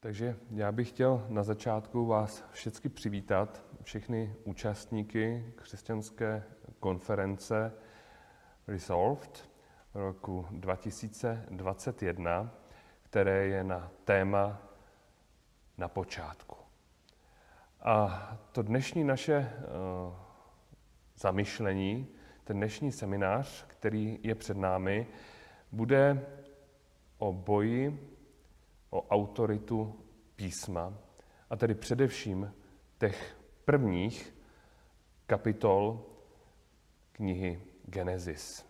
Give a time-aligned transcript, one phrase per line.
[0.00, 6.42] Takže já bych chtěl na začátku vás všechny přivítat, všechny účastníky křesťanské
[6.80, 7.72] konference
[8.66, 9.50] Resolved
[9.94, 12.54] roku 2021,
[13.02, 14.62] které je na téma
[15.78, 16.56] na počátku.
[17.80, 19.46] A to dnešní naše uh,
[21.16, 22.08] zamyšlení,
[22.44, 25.06] ten dnešní seminář, který je před námi,
[25.72, 26.26] bude
[27.18, 28.17] o boji
[28.90, 29.94] o autoritu
[30.36, 30.94] písma,
[31.50, 32.52] a tedy především
[32.98, 34.34] těch prvních
[35.26, 36.04] kapitol
[37.12, 38.68] knihy Genesis.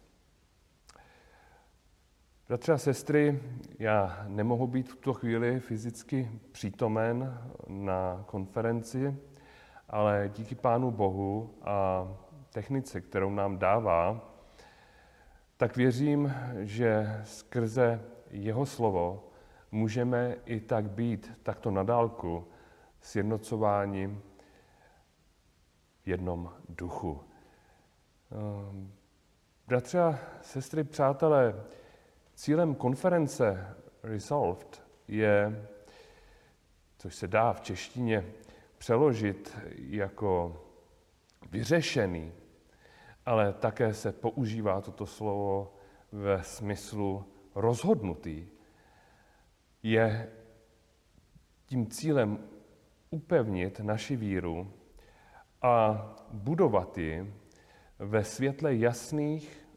[2.49, 3.43] Bratři a sestry,
[3.79, 9.17] já nemohu být v tuto chvíli fyzicky přítomen na konferenci,
[9.89, 12.09] ale díky Pánu Bohu a
[12.53, 14.31] technice, kterou nám dává,
[15.57, 18.01] tak věřím, že skrze
[18.31, 19.28] jeho slovo
[19.71, 22.49] můžeme i tak být takto nadálku
[23.01, 24.23] sjednocováním
[26.03, 27.21] v jednom duchu.
[28.33, 28.93] Ehm,
[29.67, 31.65] bratři a sestry, přátelé,
[32.35, 35.69] cílem konference Resolved je,
[36.99, 38.25] což se dá v češtině
[38.79, 40.63] přeložit jako
[41.51, 42.33] vyřešený,
[43.27, 45.75] ale také se používá toto slovo
[46.13, 48.49] ve smyslu rozhodnutý,
[49.83, 50.33] je
[51.67, 52.49] tím cílem
[53.11, 54.73] upevnit naši víru
[55.63, 57.35] a budovat ji
[57.99, 59.69] ve světle jasných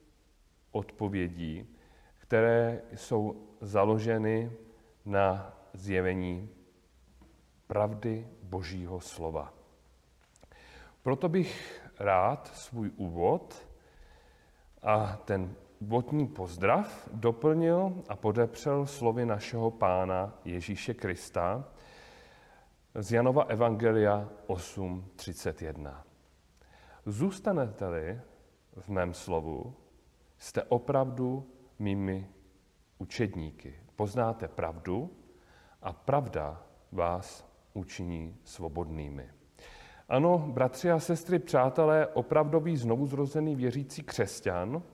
[0.71, 1.75] odpovědí,
[2.17, 4.51] které jsou založeny
[5.05, 6.49] na zjevení
[7.67, 9.53] pravdy Božího slova.
[11.03, 13.67] Proto bych rád svůj úvod
[14.81, 21.65] a ten úvodní pozdrav doplnil a podepřel slovy našeho pána Ježíše Krista
[22.95, 25.95] z Janova Evangelia 8.31.
[27.05, 28.21] Zůstanete-li
[28.77, 29.75] v mém slovu,
[30.37, 32.29] jste opravdu mými
[32.97, 33.75] učedníky.
[33.95, 35.09] Poznáte pravdu
[35.81, 39.29] a pravda vás učiní svobodnými.
[40.09, 44.83] Ano, bratři a sestry, přátelé, opravdový znovuzrozený věřící křesťan–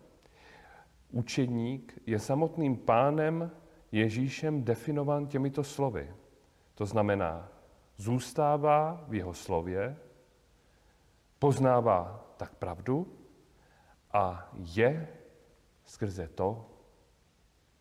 [1.11, 3.51] učedník je samotným pánem
[3.91, 6.13] Ježíšem definován těmito slovy.
[6.75, 7.49] To znamená,
[7.97, 9.97] zůstává v jeho slově,
[11.39, 13.17] poznává tak pravdu
[14.11, 15.07] a je
[15.85, 16.69] skrze to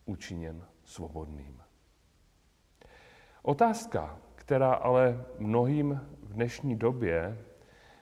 [0.04, 1.62] učiněn svobodným.
[3.42, 7.38] Otázka, která ale mnohým v dnešní době,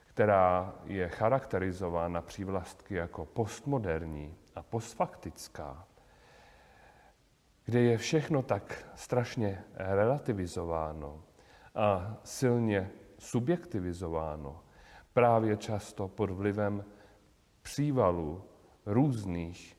[0.05, 5.87] která je charakterizována přívlastky jako postmoderní, a postfaktická,
[7.65, 11.23] kde je všechno tak strašně relativizováno
[11.75, 14.63] a silně subjektivizováno,
[15.13, 16.85] právě často pod vlivem
[17.61, 18.43] přívalů
[18.85, 19.77] různých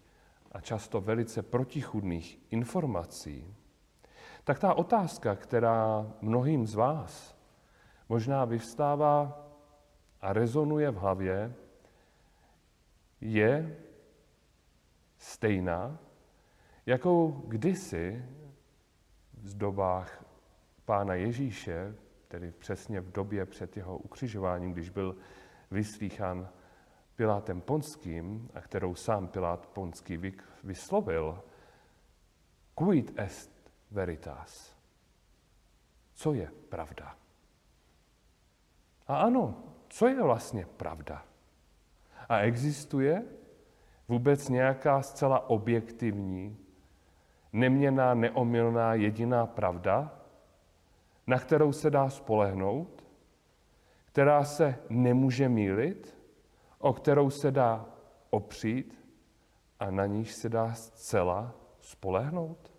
[0.53, 3.54] a často velice protichudných informací,
[4.44, 7.37] tak ta otázka, která mnohým z vás
[8.08, 9.47] možná vyvstává
[10.20, 11.54] a rezonuje v hlavě,
[13.20, 13.76] je,
[15.19, 15.99] stejná,
[16.87, 18.25] jakou kdysi
[19.32, 20.25] v dobách
[20.84, 21.94] pána Ježíše,
[22.28, 25.16] tedy přesně v době před jeho ukřižováním, když byl
[25.71, 26.49] vyslýchán
[27.16, 30.32] Pilátem Ponským, a kterou sám Pilát Ponský
[30.65, 31.43] vyslovil,
[32.75, 33.50] quid est
[33.91, 34.76] veritas?
[36.15, 37.16] Co je pravda?
[39.06, 41.25] A ano, co je vlastně pravda?
[42.28, 43.25] A existuje
[44.09, 46.56] vůbec nějaká zcela objektivní,
[47.53, 50.21] neměná, neomylná jediná pravda,
[51.27, 53.05] na kterou se dá spolehnout,
[54.05, 56.19] která se nemůže mílit,
[56.78, 57.87] o kterou se dá
[58.31, 59.05] opřít
[59.81, 62.73] a na níž se dá zcela spolehnout?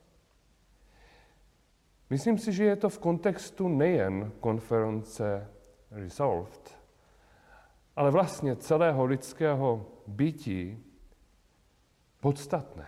[2.09, 5.49] Myslím si, že je to v kontextu nejen konference
[5.91, 6.77] Resolved,
[7.95, 10.86] ale vlastně celého lidského bytí
[12.19, 12.87] podstatné.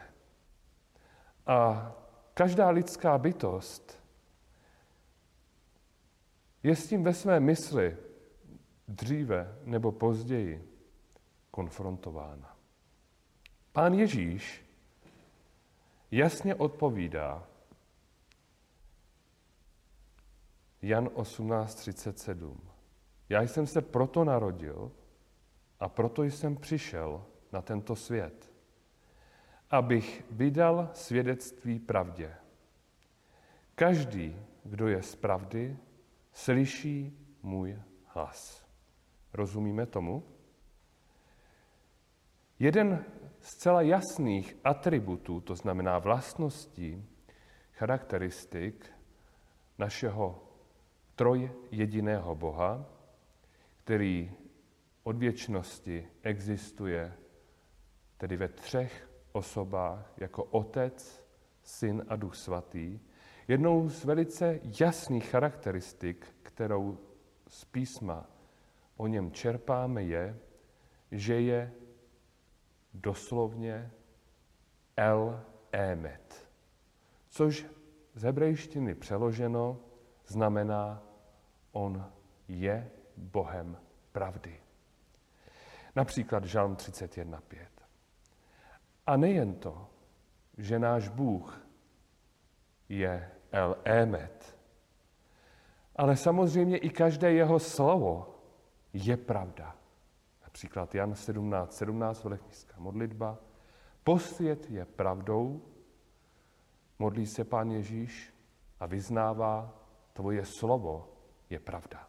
[1.45, 1.91] A
[2.33, 4.03] každá lidská bytost
[6.63, 7.97] je s tím ve své mysli
[8.87, 10.69] dříve nebo později
[11.51, 12.57] konfrontována.
[13.71, 14.65] Pán Ježíš
[16.11, 17.47] jasně odpovídá
[20.81, 22.57] Jan 18.37.
[23.29, 24.91] Já jsem se proto narodil
[25.79, 28.51] a proto jsem přišel na tento svět
[29.69, 32.36] abych vydal svědectví pravdě.
[33.75, 35.77] Každý, kdo je z pravdy,
[36.33, 38.66] slyší můj hlas.
[39.33, 40.24] Rozumíme tomu?
[42.60, 43.06] Jeden
[43.42, 47.06] zcela jasných atributů, to znamená vlastností,
[47.74, 48.92] charakteristik
[49.77, 50.44] našeho
[51.15, 52.86] troj jediného Boha,
[53.77, 54.31] který
[55.04, 57.13] od věčnosti existuje
[58.18, 61.23] tedy ve třech osobách jako Otec,
[61.63, 62.99] Syn a Duch Svatý,
[63.47, 66.97] jednou z velice jasných charakteristik, kterou
[67.47, 68.25] z písma
[68.97, 70.37] o něm čerpáme, je,
[71.11, 71.73] že je
[72.93, 73.91] doslovně
[74.97, 76.49] El Emet,
[77.29, 77.65] což
[78.15, 79.79] z hebrejštiny přeloženo
[80.27, 81.03] znamená
[81.71, 82.11] on
[82.47, 83.77] je Bohem
[84.11, 84.59] pravdy.
[85.95, 87.78] Například Žalm 31.5.
[89.09, 89.88] A nejen to,
[90.57, 91.61] že náš Bůh
[92.89, 94.57] je El Emet,
[95.95, 98.35] ale samozřejmě i každé jeho slovo
[98.94, 99.75] je pravda.
[100.44, 103.38] Například Jan 17, 17, velechnická modlitba.
[104.03, 105.62] Posvět je pravdou,
[107.00, 108.33] modlí se Pán Ježíš
[108.79, 109.73] a vyznává,
[110.13, 111.09] tvoje slovo
[111.50, 112.07] je pravda.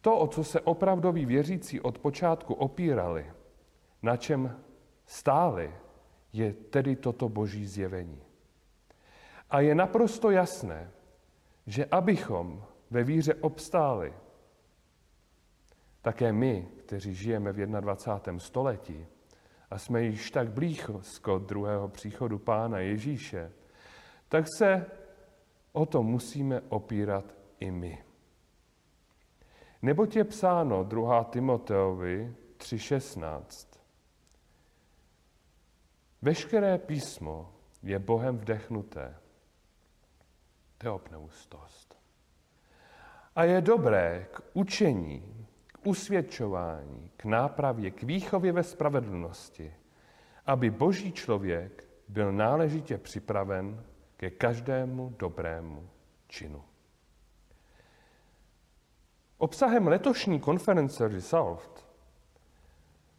[0.00, 3.32] To, o co se opravdoví věřící od počátku opírali,
[4.02, 4.56] na čem
[5.06, 5.74] stáli,
[6.32, 8.22] je tedy toto boží zjevení.
[9.50, 10.90] A je naprosto jasné,
[11.66, 14.14] že abychom ve víře obstáli,
[16.02, 18.38] také my, kteří žijeme v 21.
[18.38, 19.06] století
[19.70, 23.52] a jsme již tak blízko druhého příchodu Pána Ježíše,
[24.28, 24.86] tak se
[25.72, 27.24] o to musíme opírat
[27.60, 28.04] i my.
[29.82, 31.24] Neboť je psáno 2.
[31.24, 33.69] Timoteovi 3.16.
[36.22, 37.52] Veškeré písmo
[37.82, 39.16] je Bohem vdechnuté.
[40.78, 41.98] Teopneustost.
[43.36, 49.74] A je dobré k učení, k usvědčování, k nápravě, k výchově ve spravedlnosti,
[50.46, 53.84] aby boží člověk byl náležitě připraven
[54.16, 55.90] ke každému dobrému
[56.26, 56.64] činu.
[59.38, 61.86] Obsahem letošní konference Resolved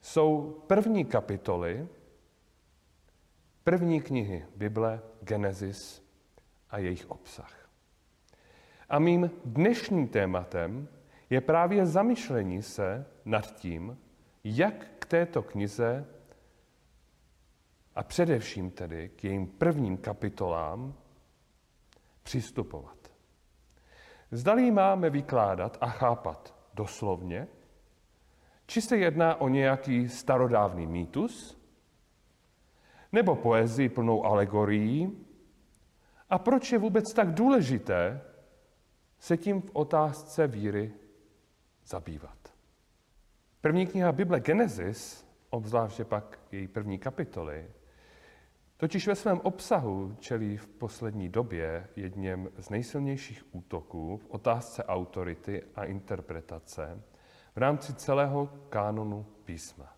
[0.01, 1.87] jsou první kapitoly
[3.63, 6.03] první knihy Bible, Genesis
[6.69, 7.69] a jejich obsah.
[8.89, 10.87] A mým dnešním tématem
[11.29, 13.97] je právě zamyšlení se nad tím,
[14.43, 16.05] jak k této knize
[17.95, 20.93] a především tedy k jejím prvním kapitolám
[22.23, 22.97] přistupovat.
[24.31, 27.47] Zdali máme vykládat a chápat doslovně,
[28.65, 31.60] či se jedná o nějaký starodávný mýtus,
[33.11, 35.25] nebo poezii plnou alegorií,
[36.29, 38.21] a proč je vůbec tak důležité
[39.19, 40.93] se tím v otázce víry
[41.85, 42.37] zabývat.
[43.61, 47.69] První kniha Bible Genesis, obzvláště pak její první kapitoly,
[48.77, 55.63] totiž ve svém obsahu čelí v poslední době jedním z nejsilnějších útoků v otázce autority
[55.75, 57.03] a interpretace
[57.55, 59.95] v rámci celého kánonu písma.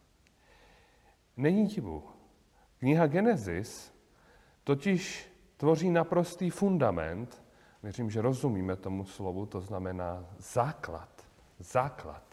[1.38, 2.13] Není divu.
[2.84, 3.94] Kniha Genesis
[4.64, 7.44] totiž tvoří naprostý fundament,
[7.84, 11.10] věřím, že rozumíme tomu slovu, to znamená základ,
[11.60, 12.24] základ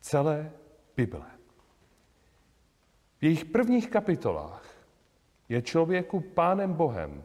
[0.00, 0.52] celé
[0.96, 1.26] Bible.
[3.18, 4.66] V jejich prvních kapitolách
[5.48, 7.24] je člověku pánem Bohem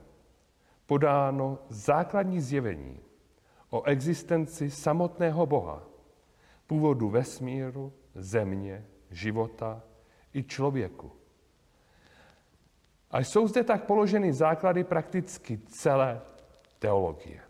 [0.86, 3.00] podáno základní zjevení
[3.70, 5.84] o existenci samotného Boha,
[6.68, 9.84] původu vesmíru, země, života
[10.34, 11.12] i člověku.
[13.12, 16.22] A jsou zde tak položeny základy prakticky celé
[16.80, 17.42] teologie.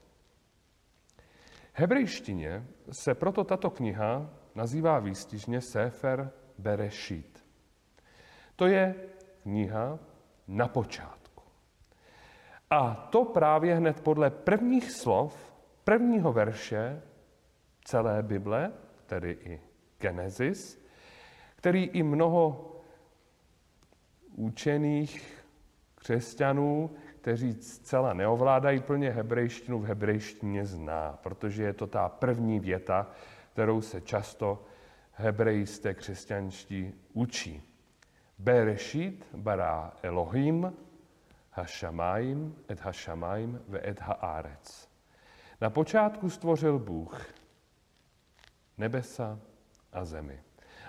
[1.73, 7.45] Hebrejštině se proto tato kniha nazývá výstižně Sefer Bereshit.
[8.55, 8.95] To je
[9.43, 9.99] kniha
[10.47, 11.43] na počátku.
[12.69, 17.01] A to právě hned podle prvních slov, prvního verše
[17.83, 18.73] celé Bible,
[19.05, 19.66] tedy i
[19.99, 20.83] Genesis,
[21.55, 22.71] který i mnoho
[24.35, 25.43] učených
[25.95, 26.89] křesťanů,
[27.21, 33.11] kteří zcela neovládají plně hebrejštinu, v hebrejštině zná, protože je to ta první věta,
[33.53, 34.65] kterou se často
[35.13, 37.61] hebrejisté křesťanští učí.
[38.39, 40.73] Bereshit bara Elohim
[41.51, 44.87] hašamaim et hašamaim ve et haaretz.
[45.61, 47.25] Na počátku stvořil Bůh
[48.77, 49.39] nebesa
[49.97, 50.43] a zemi.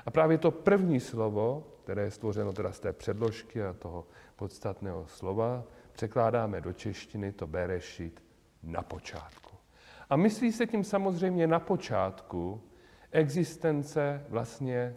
[0.06, 5.06] A právě to první slovo, které je stvořeno teda z té předložky a toho podstatného
[5.06, 8.22] slova, překládáme do češtiny to berešit
[8.62, 9.56] na počátku.
[10.10, 12.62] A myslí se tím samozřejmě na počátku
[13.10, 14.96] existence vlastně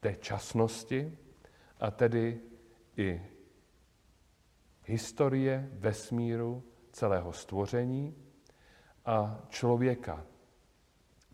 [0.00, 1.18] té časnosti
[1.80, 2.40] a tedy
[2.96, 3.22] i
[4.84, 8.14] historie vesmíru, celého stvoření
[9.04, 10.26] a člověka.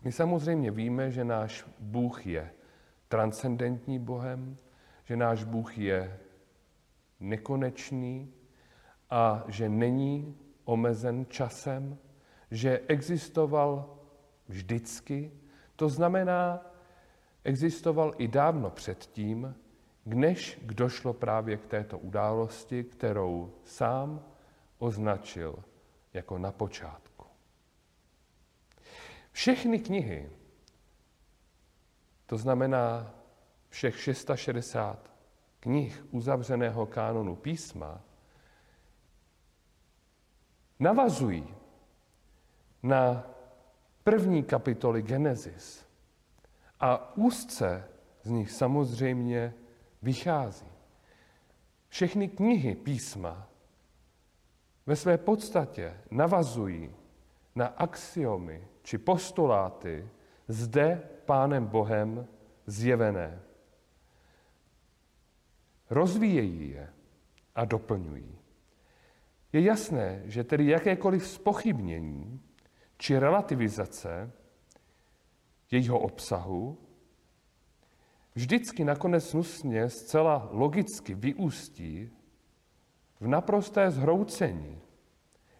[0.03, 2.51] My samozřejmě víme, že náš Bůh je
[3.07, 4.57] transcendentní Bohem,
[5.03, 6.19] že náš Bůh je
[7.19, 8.33] nekonečný
[9.09, 11.97] a že není omezen časem,
[12.51, 13.97] že existoval
[14.47, 15.31] vždycky.
[15.75, 16.65] To znamená,
[17.43, 19.55] existoval i dávno předtím,
[20.05, 24.25] než došlo právě k této události, kterou sám
[24.77, 25.63] označil
[26.13, 27.10] jako na počátku.
[29.31, 30.29] Všechny knihy,
[32.25, 33.13] to znamená
[33.69, 35.11] všech 660
[35.59, 38.01] knih uzavřeného kánonu písma,
[40.79, 41.55] navazují
[42.83, 43.27] na
[44.03, 45.85] první kapitoly Genesis
[46.79, 47.87] a úzce
[48.23, 49.53] z nich samozřejmě
[50.01, 50.67] vychází.
[51.89, 53.47] Všechny knihy písma
[54.85, 56.95] ve své podstatě navazují
[57.55, 60.07] na axiomy či postuláty
[60.47, 62.27] zde Pánem Bohem
[62.65, 63.41] zjevené.
[65.89, 66.89] Rozvíjejí je
[67.55, 68.37] a doplňují.
[69.53, 72.41] Je jasné, že tedy jakékoliv spochybnění
[72.97, 74.31] či relativizace
[75.71, 76.77] jejího obsahu
[78.35, 82.11] vždycky nakonec nusně zcela logicky vyústí
[83.19, 84.81] v naprosté zhroucení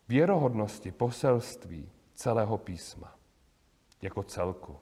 [0.07, 1.89] věrohodnosti poselství
[2.21, 3.15] celého písma
[4.01, 4.79] jako celku.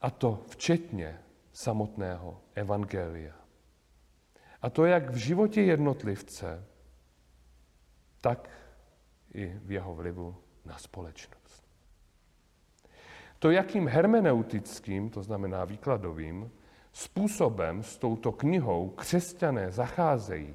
[0.00, 1.20] A to včetně
[1.52, 3.34] samotného evangelia.
[4.62, 6.64] A to jak v životě jednotlivce,
[8.20, 8.50] tak
[9.34, 11.68] i v jeho vlivu na společnost.
[13.38, 16.50] To, jakým hermeneutickým, to znamená výkladovým,
[16.92, 20.54] způsobem s touto knihou křesťané zacházejí,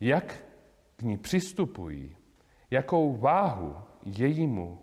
[0.00, 0.51] jak
[1.04, 2.16] ní přistupují,
[2.70, 4.82] jakou váhu jejímu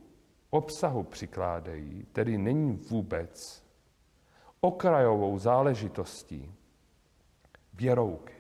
[0.49, 3.63] obsahu přikládají, tedy není vůbec
[4.61, 6.55] okrajovou záležitostí
[7.73, 8.33] věrouky,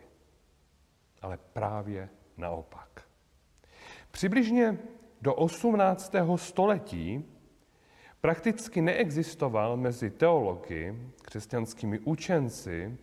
[1.21, 3.01] ale právě naopak.
[4.11, 4.77] Přibližně
[5.21, 6.15] do 18.
[6.35, 7.25] století
[8.21, 12.97] prakticky neexistoval mezi teology, křesťanskými učenci,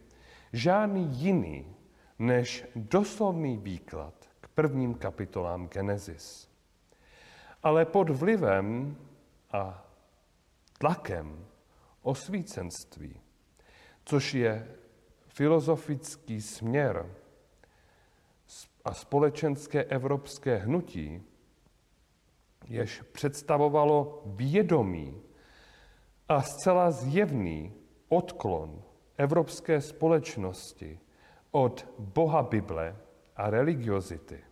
[0.53, 1.77] žádný jiný
[2.19, 4.16] než doslovný výklad
[4.57, 6.49] prvním kapitolám Genesis.
[7.63, 8.97] Ale pod vlivem
[9.53, 9.85] a
[10.79, 11.47] tlakem
[12.03, 13.21] osvícenství,
[14.05, 14.69] což je
[15.29, 17.07] filozofický směr
[18.85, 21.23] a společenské evropské hnutí,
[22.69, 25.23] jež představovalo vědomý
[26.29, 27.73] a zcela zjevný
[28.09, 28.83] odklon
[29.17, 31.01] evropské společnosti
[31.51, 32.97] od Boha Bible
[33.37, 34.46] a religiozity.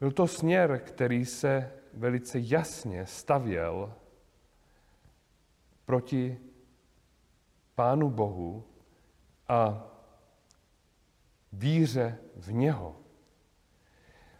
[0.00, 3.94] Byl to směr, který se velice jasně stavěl
[5.84, 6.40] proti
[7.74, 8.64] Pánu Bohu
[9.48, 9.90] a
[11.52, 12.96] víře v něho.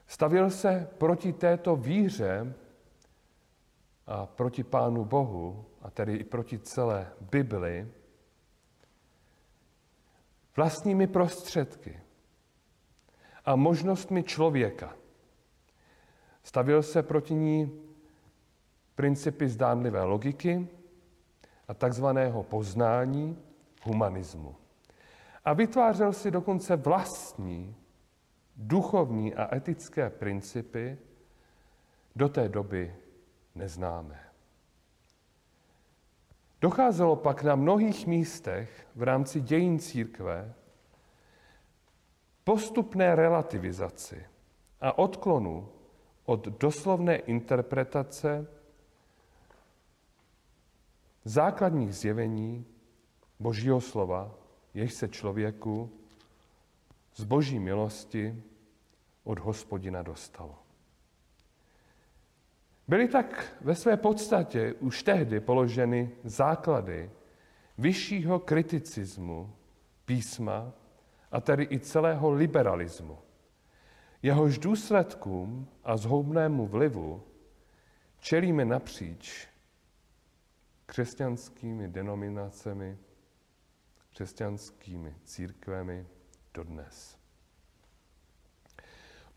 [0.07, 2.55] Stavil se proti této víře
[4.07, 7.93] a proti Pánu Bohu, a tedy i proti celé Bibli,
[10.57, 12.01] vlastními prostředky
[13.45, 14.97] a možnostmi člověka.
[16.47, 17.83] Stavil se proti ní
[18.95, 20.69] principy zdánlivé logiky
[21.69, 23.39] a takzvaného poznání
[23.83, 24.57] humanismu.
[25.45, 27.77] A vytvářel si dokonce vlastní
[28.57, 30.99] duchovní a etické principy
[32.17, 32.95] do té doby
[33.55, 34.21] neznámé.
[36.61, 40.55] Docházelo pak na mnohých místech v rámci dějin církve
[42.45, 44.27] postupné relativizaci
[44.81, 45.76] a odklonu
[46.27, 48.47] od doslovné interpretace
[51.25, 52.67] základních zjevení
[53.41, 54.35] Božího slova,
[54.75, 55.91] jež se člověku
[57.15, 58.43] z boží milosti
[59.25, 60.59] od hospodina dostalo.
[62.89, 67.11] Byly tak ve své podstatě už tehdy položeny základy
[67.79, 69.55] vyššího kriticismu
[70.05, 70.73] písma
[71.31, 73.19] a tedy i celého liberalismu.
[74.27, 77.23] Jehož důsledkům a zhoubnému vlivu
[78.19, 79.49] čelíme napříč
[80.87, 82.99] křesťanskými denominacemi,
[84.11, 86.07] křesťanskými církvemi
[86.55, 87.19] dodnes.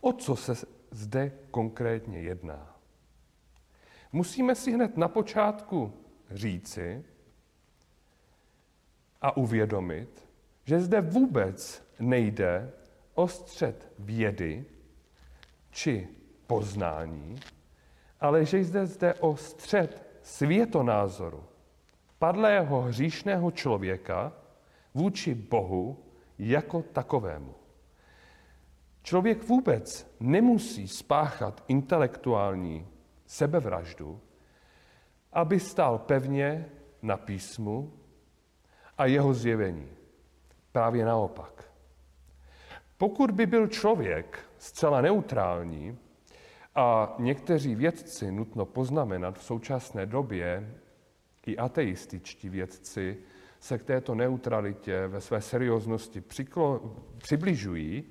[0.00, 2.76] O co se zde konkrétně jedná?
[4.12, 5.92] Musíme si hned na počátku
[6.30, 7.04] říci
[9.20, 10.28] a uvědomit,
[10.64, 12.72] že zde vůbec nejde
[13.14, 14.64] o střed vědy
[15.70, 16.08] či
[16.46, 17.36] poznání,
[18.20, 21.44] ale že jde zde o střed světonázoru
[22.18, 24.32] padlého hříšného člověka
[24.94, 26.04] vůči Bohu
[26.38, 27.54] jako takovému.
[29.02, 32.86] Člověk vůbec nemusí spáchat intelektuální
[33.26, 34.20] sebevraždu,
[35.32, 36.66] aby stál pevně
[37.02, 37.92] na písmu
[38.98, 39.88] a jeho zjevení.
[40.72, 41.64] Právě naopak.
[42.98, 45.98] Pokud by byl člověk zcela neutrální,
[46.74, 50.74] a někteří vědci, nutno poznamenat, v současné době
[51.46, 53.16] i ateističtí vědci
[53.60, 58.04] se k této neutralitě ve své serióznosti přiklo, přibližují,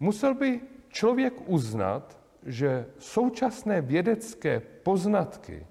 [0.00, 5.66] musel by člověk uznat, že současné vědecké poznatky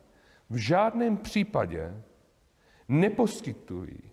[0.49, 2.03] v žádném případě
[2.87, 4.11] neposkytují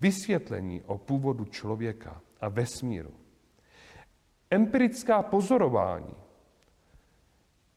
[0.00, 3.25] vysvětlení o původu člověka a vesmíru.
[4.50, 6.14] Empirická pozorování,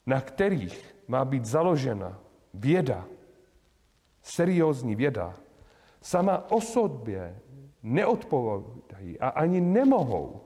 [0.05, 2.19] na kterých má být založena
[2.53, 3.05] věda,
[4.21, 5.37] seriózní věda,
[6.01, 7.39] sama o sobě
[7.83, 10.41] neodpovídají a ani nemohou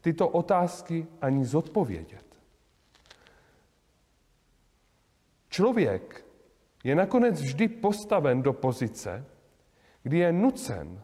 [0.00, 2.26] tyto otázky ani zodpovědět.
[5.48, 6.24] Člověk
[6.84, 9.24] je nakonec vždy postaven do pozice,
[10.02, 11.02] kdy je nucen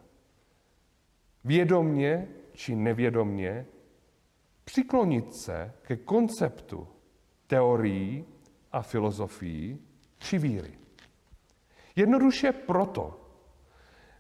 [1.45, 3.67] vědomně či nevědomně
[4.64, 6.88] přiklonit se ke konceptu
[7.47, 8.25] teorií
[8.73, 9.78] a filozofií
[10.19, 10.78] či víry.
[11.97, 13.21] Jednoduše proto,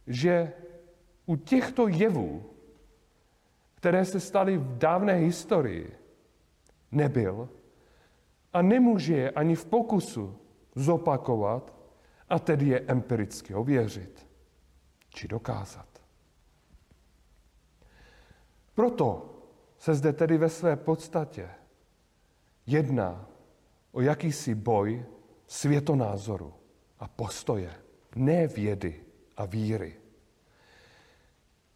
[0.06, 0.52] že
[1.26, 2.50] u těchto jevů,
[3.74, 5.98] které se staly v dávné historii,
[6.92, 7.48] nebyl
[8.52, 10.38] a nemůže je ani v pokusu
[10.74, 11.74] zopakovat
[12.28, 14.26] a tedy je empiricky ověřit
[15.08, 15.88] či dokázat.
[18.74, 19.31] Proto
[19.82, 21.50] se zde tedy ve své podstatě
[22.66, 23.28] jedná
[23.92, 25.04] o jakýsi boj
[25.46, 26.54] světonázoru
[26.98, 27.74] a postoje,
[28.14, 29.04] ne vědy
[29.36, 29.96] a víry.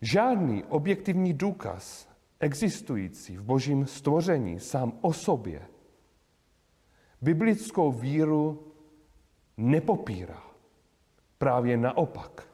[0.01, 2.09] Žádný objektivní důkaz
[2.41, 5.69] existující v božím stvoření sám o sobě
[7.21, 8.73] biblickou víru
[9.57, 10.43] nepopírá.
[11.39, 12.49] Právě naopak.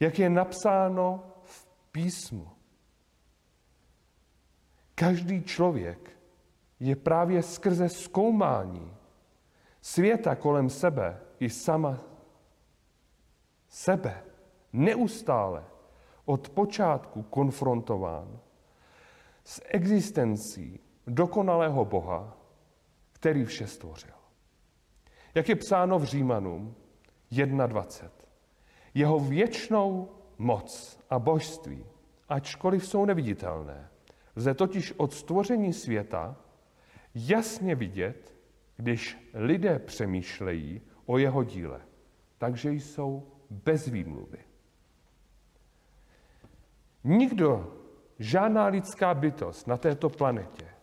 [0.00, 2.55] Jak je napsáno v písmu,
[4.96, 6.10] každý člověk
[6.80, 8.96] je právě skrze zkoumání
[9.80, 11.98] světa kolem sebe i sama
[13.68, 14.24] sebe
[14.72, 15.64] neustále
[16.24, 18.40] od počátku konfrontován
[19.44, 22.36] s existencí dokonalého Boha,
[23.12, 24.14] který vše stvořil.
[25.34, 26.74] Jak je psáno v Římanům
[27.32, 28.10] 1.20.
[28.94, 31.86] Jeho věčnou moc a božství,
[32.28, 33.90] ačkoliv jsou neviditelné,
[34.36, 36.36] lze totiž od stvoření světa
[37.14, 38.36] jasně vidět,
[38.76, 41.80] když lidé přemýšlejí o jeho díle.
[42.38, 44.38] Takže jsou bez výmluvy.
[47.04, 47.74] Nikdo,
[48.18, 50.76] žádná lidská bytost na této planetě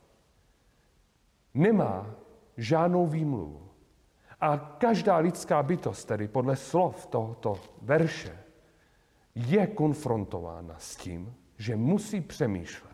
[1.53, 2.15] nemá
[2.57, 3.69] žádnou výmluvu.
[4.41, 8.43] A každá lidská bytost, tedy podle slov tohoto verše,
[9.35, 12.92] je konfrontována s tím, že musí přemýšlet,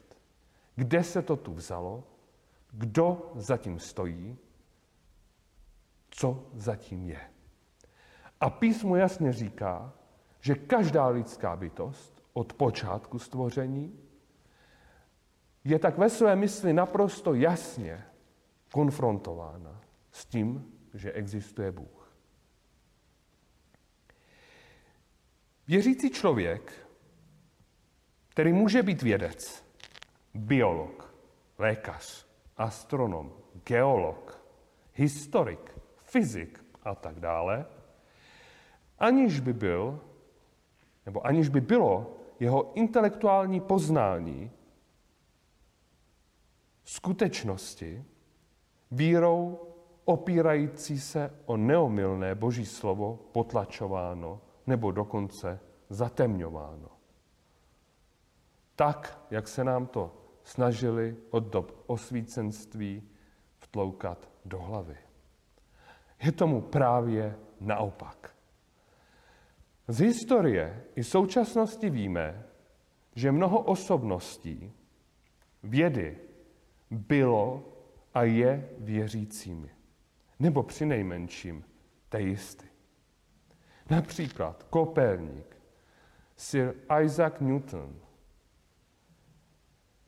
[0.80, 2.04] kde se to tu vzalo,
[2.72, 4.38] kdo zatím stojí,
[6.10, 7.22] co zatím je.
[8.40, 9.94] A písmo jasně říká,
[10.40, 14.00] že každá lidská bytost od počátku stvoření
[15.64, 18.06] je tak ve své mysli naprosto jasně
[18.72, 22.16] konfrontována s tím, že existuje Bůh.
[25.68, 26.88] Věřící člověk,
[28.30, 29.69] který může být vědec,
[30.40, 31.16] biolog,
[31.58, 32.26] lékař,
[32.58, 34.46] astronom, geolog,
[34.94, 37.66] historik, fyzik a tak dále,
[39.00, 40.00] aniž by byl,
[41.06, 44.52] nebo aniž by bylo jeho intelektuální poznání
[46.84, 48.06] skutečnosti
[48.92, 49.60] vírou
[50.06, 56.90] opírající se o neomylné boží slovo potlačováno nebo dokonce zatemňováno.
[58.76, 60.19] Tak, jak se nám to
[60.50, 63.10] snažili od dob osvícenství
[63.58, 64.98] vtloukat do hlavy.
[66.24, 68.36] Je tomu právě naopak.
[69.88, 72.44] Z historie i současnosti víme,
[73.16, 74.74] že mnoho osobností
[75.64, 76.18] vědy
[76.92, 77.74] bylo
[78.14, 79.70] a je věřícími.
[80.40, 81.66] Nebo při nejmenším
[82.10, 82.66] teisty.
[83.90, 85.58] Například Koperník,
[86.38, 88.00] Sir Isaac Newton,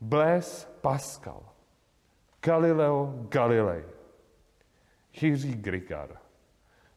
[0.02, 1.42] Blaise Pascal,
[2.40, 3.84] Galileo Galilei,
[5.12, 6.18] Jiří Grigar,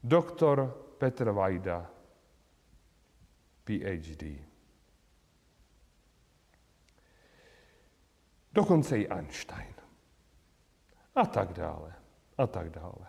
[0.04, 1.92] doktor Petr Vajda,
[3.64, 4.24] PhD.
[8.54, 9.76] Dokonce i Einstein.
[11.16, 11.94] A tak dále.
[12.38, 13.08] A tak dále.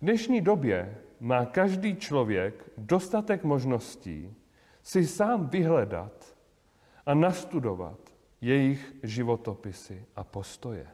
[0.00, 4.36] dnešní době má každý člověk dostatek možností
[4.82, 6.36] si sám vyhledat
[7.06, 8.11] a nastudovat
[8.42, 10.86] jejich životopisy a postoje.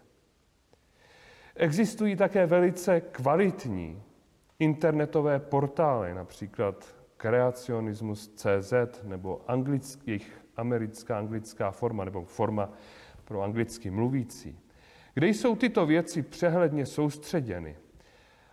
[1.57, 4.03] Existují také velice kvalitní
[4.59, 12.71] internetové portály, například kreacionismus.cz nebo anglických, americká anglická forma nebo forma
[13.25, 14.59] pro anglicky mluvící,
[15.15, 17.77] kde jsou tyto věci přehledně soustředěny.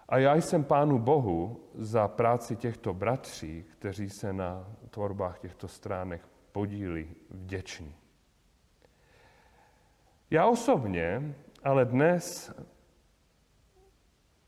[0.10, 6.22] A já jsem Pánu Bohu za práci těchto bratří, kteří se na tvorbách těchto stránek
[6.52, 7.96] podílí, vděční.
[10.32, 12.54] Já osobně ale dnes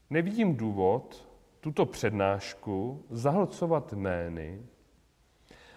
[0.10, 4.66] nevidím důvod tuto přednášku zahlcovat jmény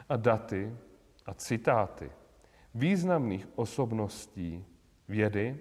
[0.09, 0.77] a daty
[1.27, 2.11] a citáty
[2.75, 4.65] významných osobností
[5.09, 5.61] vědy,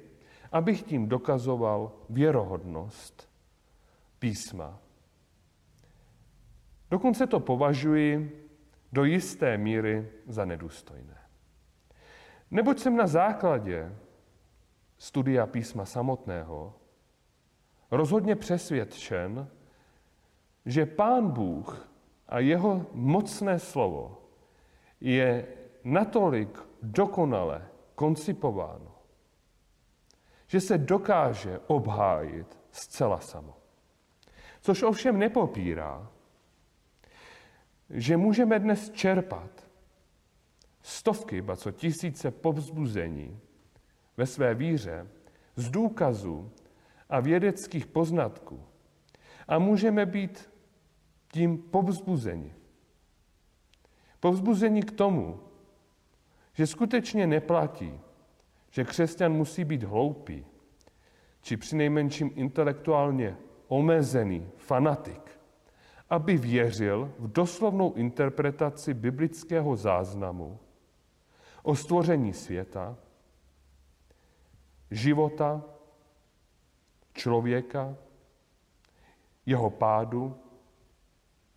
[0.52, 3.30] abych tím dokazoval věrohodnost
[4.20, 4.80] písma.
[6.92, 8.36] Dokonce to považuji
[8.92, 11.18] do jisté míry za nedůstojné.
[12.52, 13.96] Neboť jsem na základě
[15.00, 16.74] studia písma samotného
[17.92, 19.50] rozhodně přesvědčen,
[20.66, 21.90] že Pán Bůh
[22.28, 24.22] a jeho mocné slovo
[25.02, 25.48] je
[25.84, 28.96] natolik dokonale koncipováno,
[30.48, 33.58] že se dokáže obhájit zcela samo.
[34.62, 36.12] Což ovšem nepopírá,
[37.90, 39.70] že můžeme dnes čerpat
[40.82, 43.40] stovky, ba co tisíce povzbuzení
[44.20, 45.08] ve své víře
[45.56, 46.52] z důkazů
[47.10, 48.64] a vědeckých poznatků.
[49.48, 50.50] A můžeme být
[51.32, 52.54] tím povzbuzeni.
[54.20, 55.40] Povzbuzení k tomu,
[56.54, 58.00] že skutečně neplatí,
[58.70, 60.46] že křesťan musí být hloupý,
[61.42, 65.40] či přinejmenším intelektuálně omezený fanatik,
[66.10, 70.60] aby věřil v doslovnou interpretaci biblického záznamu
[71.64, 72.98] o stvoření světa,
[74.92, 75.62] života,
[77.14, 77.96] člověka,
[79.46, 80.40] jeho pádu,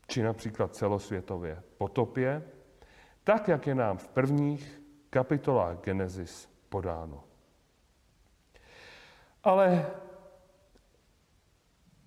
[0.06, 2.42] či například celosvětově potopě,
[3.24, 7.24] tak, jak je nám v prvních kapitolách Genesis podáno.
[9.44, 9.86] Ale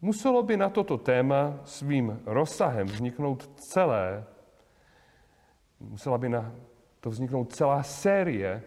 [0.02, 4.26] muselo by na toto téma svým rozsahem vzniknout celé,
[5.80, 6.56] musela by na
[7.00, 8.64] to vzniknout celá série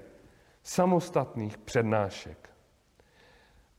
[0.62, 2.47] samostatných přednášek.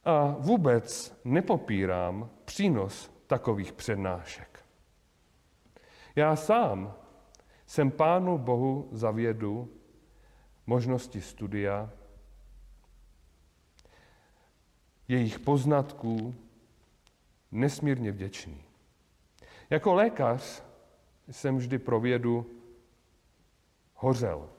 [0.03, 4.65] A vůbec nepopírám přínos takových přednášek.
[6.15, 6.95] Já sám
[7.65, 9.73] jsem Pánu Bohu za vědu
[10.65, 11.89] možnosti studia,
[15.07, 16.35] jejich poznatků
[17.51, 18.63] nesmírně vděčný.
[19.69, 20.63] Jako lékař
[21.31, 22.49] jsem vždy pro vědu
[23.93, 24.49] hořel.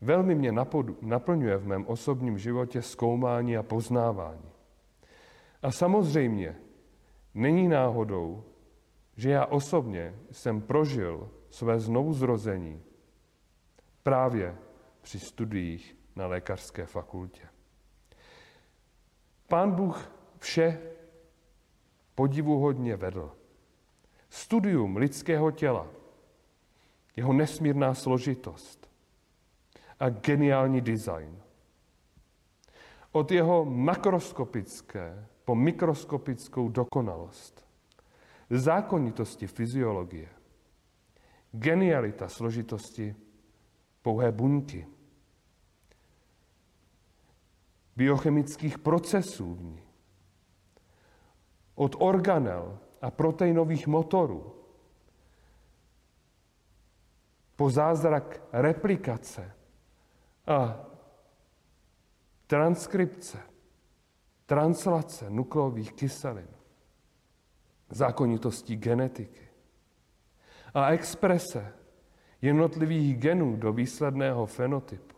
[0.00, 0.52] Velmi mě
[1.00, 4.50] naplňuje v mém osobním životě zkoumání a poznávání.
[5.62, 6.56] A samozřejmě
[7.34, 8.44] není náhodou,
[9.16, 12.82] že já osobně jsem prožil své znovuzrození
[14.02, 14.56] právě
[15.02, 17.48] při studiích na lékařské fakultě.
[19.48, 20.80] Pán Bůh vše
[22.14, 23.32] podivuhodně vedl.
[24.30, 25.86] Studium lidského těla,
[27.16, 28.85] jeho nesmírná složitost
[30.00, 31.42] a geniální design.
[33.12, 37.66] Od jeho makroskopické po mikroskopickou dokonalost,
[38.50, 40.28] zákonitosti fyziologie,
[41.52, 43.16] genialita složitosti
[44.02, 44.86] pouhé buňky,
[47.96, 49.82] biochemických procesů v ní,
[51.74, 54.52] od organel a proteinových motorů,
[57.56, 59.52] po zázrak replikace
[60.46, 60.86] a
[62.46, 63.38] transkripce,
[64.46, 66.48] translace nukleových kyselin.
[67.90, 69.48] zákonitostí genetiky
[70.74, 71.72] a exprese
[72.42, 75.16] jednotlivých genů do výsledného fenotypu.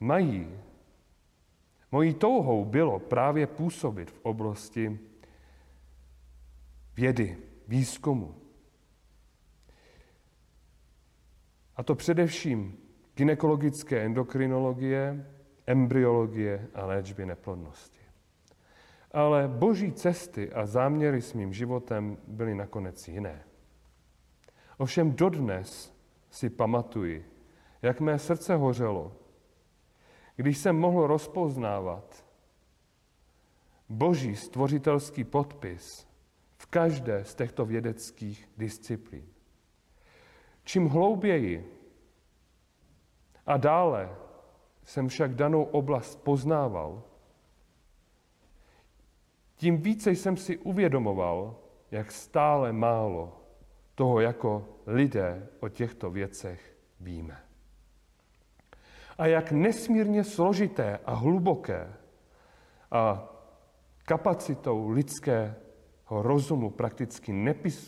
[0.00, 0.60] Mají.
[1.92, 4.98] Mojí touhou bylo právě působit v oblasti
[6.94, 8.34] vědy, výzkumu.
[11.76, 12.78] A to především
[13.14, 15.26] gynekologické endokrinologie,
[15.66, 18.00] embryologie a léčby neplodnosti.
[19.12, 23.44] Ale boží cesty a záměry s mým životem byly nakonec jiné.
[24.78, 25.96] Ovšem dodnes
[26.30, 27.30] si pamatuji,
[27.82, 29.12] jak mé srdce hořelo,
[30.36, 32.26] když jsem mohl rozpoznávat
[33.88, 36.08] boží stvořitelský podpis
[36.76, 39.24] každé z těchto vědeckých disciplín.
[40.64, 41.72] Čím hlouběji
[43.46, 44.16] a dále
[44.84, 47.02] jsem však danou oblast poznával,
[49.54, 51.56] tím více jsem si uvědomoval,
[51.90, 53.40] jak stále málo
[53.94, 57.40] toho jako lidé o těchto věcech víme.
[59.18, 61.92] A jak nesmírně složité a hluboké
[62.90, 63.32] a
[64.04, 65.65] kapacitou lidského
[66.10, 67.32] rozumu prakticky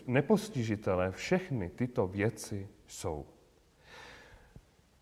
[0.07, 3.27] nepostižitelné všechny tyto věci jsou.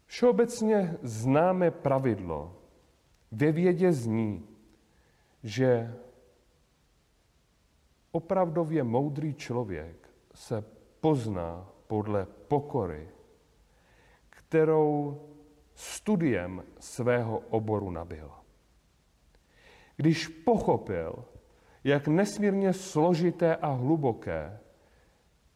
[0.07, 2.57] Všeobecně známe pravidlo
[3.31, 4.49] ve vědě zní,
[5.43, 5.95] že
[8.13, 10.65] opravdově moudrý člověk se
[11.01, 13.09] pozná podle pokory,
[14.31, 15.21] kterou
[15.75, 18.31] studiem svého oboru nabil.
[19.97, 21.25] Když pochopil,
[21.87, 24.59] jak nesmírně složité a hluboké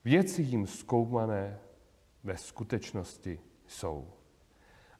[0.04, 1.58] věci jim zkoumané
[2.24, 4.08] ve skutečnosti jsou.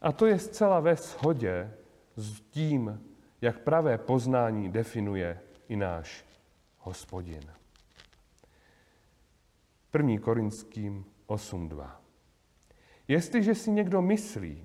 [0.00, 1.74] A to je zcela ve shodě
[2.16, 3.06] s tím,
[3.40, 6.24] jak pravé poznání definuje i náš
[6.78, 7.52] hospodin.
[9.94, 10.18] 1.
[10.20, 11.90] Korinským 8.2.
[13.08, 14.64] Jestliže si někdo myslí,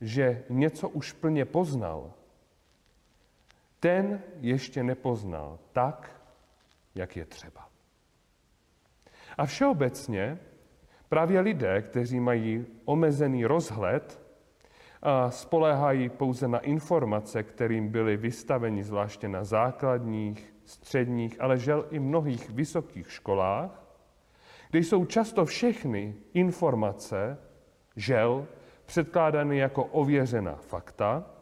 [0.00, 2.12] že něco už plně poznal,
[3.80, 6.22] ten ještě nepoznal tak,
[6.94, 7.68] jak je třeba.
[9.38, 10.38] A všeobecně
[11.08, 14.20] právě lidé, kteří mají omezený rozhled
[15.02, 21.98] a spoléhají pouze na informace, kterým byli vystaveni zvláště na základních, středních, ale žel i
[21.98, 23.82] mnohých vysokých školách,
[24.70, 27.38] kde jsou často všechny informace,
[27.96, 28.46] žel,
[28.86, 31.39] předkládány jako ověřená fakta,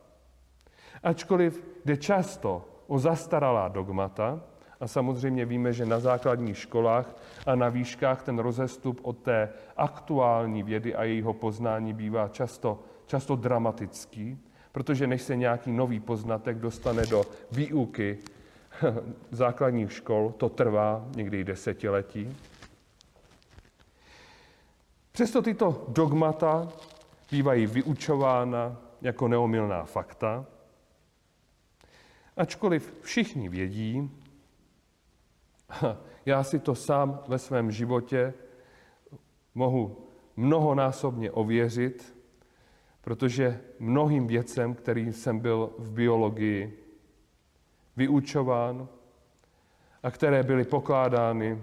[1.03, 4.41] ačkoliv jde často o zastaralá dogmata,
[4.81, 10.63] a samozřejmě víme, že na základních školách a na výškách ten rozestup od té aktuální
[10.63, 14.39] vědy a jejího poznání bývá často, často dramatický,
[14.73, 18.19] protože než se nějaký nový poznatek dostane do výuky
[19.31, 22.37] základních škol, to trvá někdy desetiletí.
[25.13, 26.69] Přesto tyto dogmata
[27.31, 30.45] bývají vyučována jako neomilná fakta,
[32.39, 34.11] ačkoliv všichni vědí,
[36.27, 38.35] já si to sám ve svém životě
[39.55, 42.17] mohu mnohonásobně ověřit,
[43.01, 46.85] protože mnohým věcem, který jsem byl v biologii
[47.97, 48.89] vyučován
[50.03, 51.63] a které byly pokládány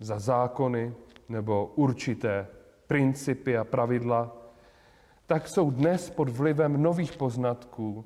[0.00, 0.94] za zákony
[1.28, 2.46] nebo určité
[2.86, 4.36] principy a pravidla,
[5.26, 8.04] tak jsou dnes pod vlivem nových poznatků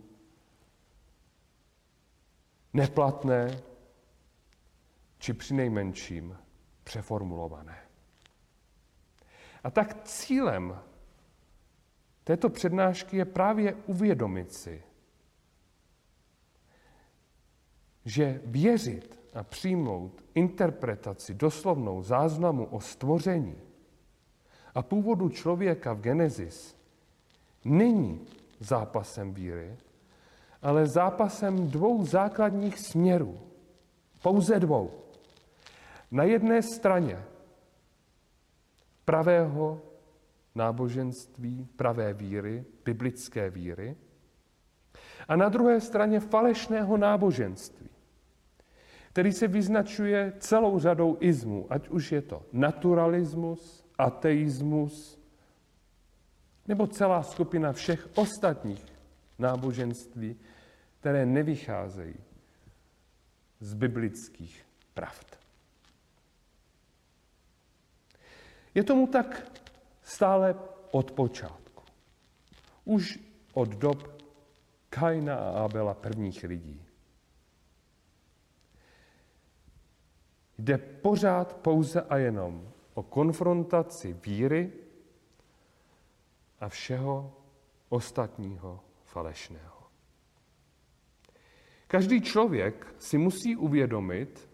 [2.76, 3.62] neplatné
[5.18, 6.36] či přinejmenším
[6.84, 7.78] přeformulované.
[9.64, 10.78] A tak cílem
[12.24, 14.82] této přednášky je právě uvědomit si,
[18.04, 23.56] že věřit a přijmout interpretaci doslovnou záznamu o stvoření
[24.74, 26.76] a původu člověka v Genesis
[27.64, 28.26] není
[28.60, 29.76] zápasem víry,
[30.62, 33.40] ale zápasem dvou základních směrů.
[34.22, 34.90] Pouze dvou.
[36.10, 37.24] Na jedné straně
[39.04, 39.82] pravého
[40.54, 43.96] náboženství, pravé víry, biblické víry,
[45.28, 47.88] a na druhé straně falešného náboženství,
[49.08, 55.20] který se vyznačuje celou řadou izmů, ať už je to naturalismus, ateismus,
[56.68, 58.95] nebo celá skupina všech ostatních
[59.38, 60.36] náboženství,
[61.00, 62.14] které nevycházejí
[63.60, 65.38] z biblických pravd.
[68.74, 69.52] Je tomu tak
[70.02, 70.54] stále
[70.90, 71.82] od počátku.
[72.84, 73.18] Už
[73.52, 74.22] od dob
[74.88, 76.82] Kaina a Abela prvních lidí.
[80.58, 84.72] Jde pořád pouze a jenom o konfrontaci víry
[86.60, 87.36] a všeho
[87.88, 88.85] ostatního
[89.16, 89.88] falešného.
[91.88, 94.50] Každý člověk si musí uvědomit,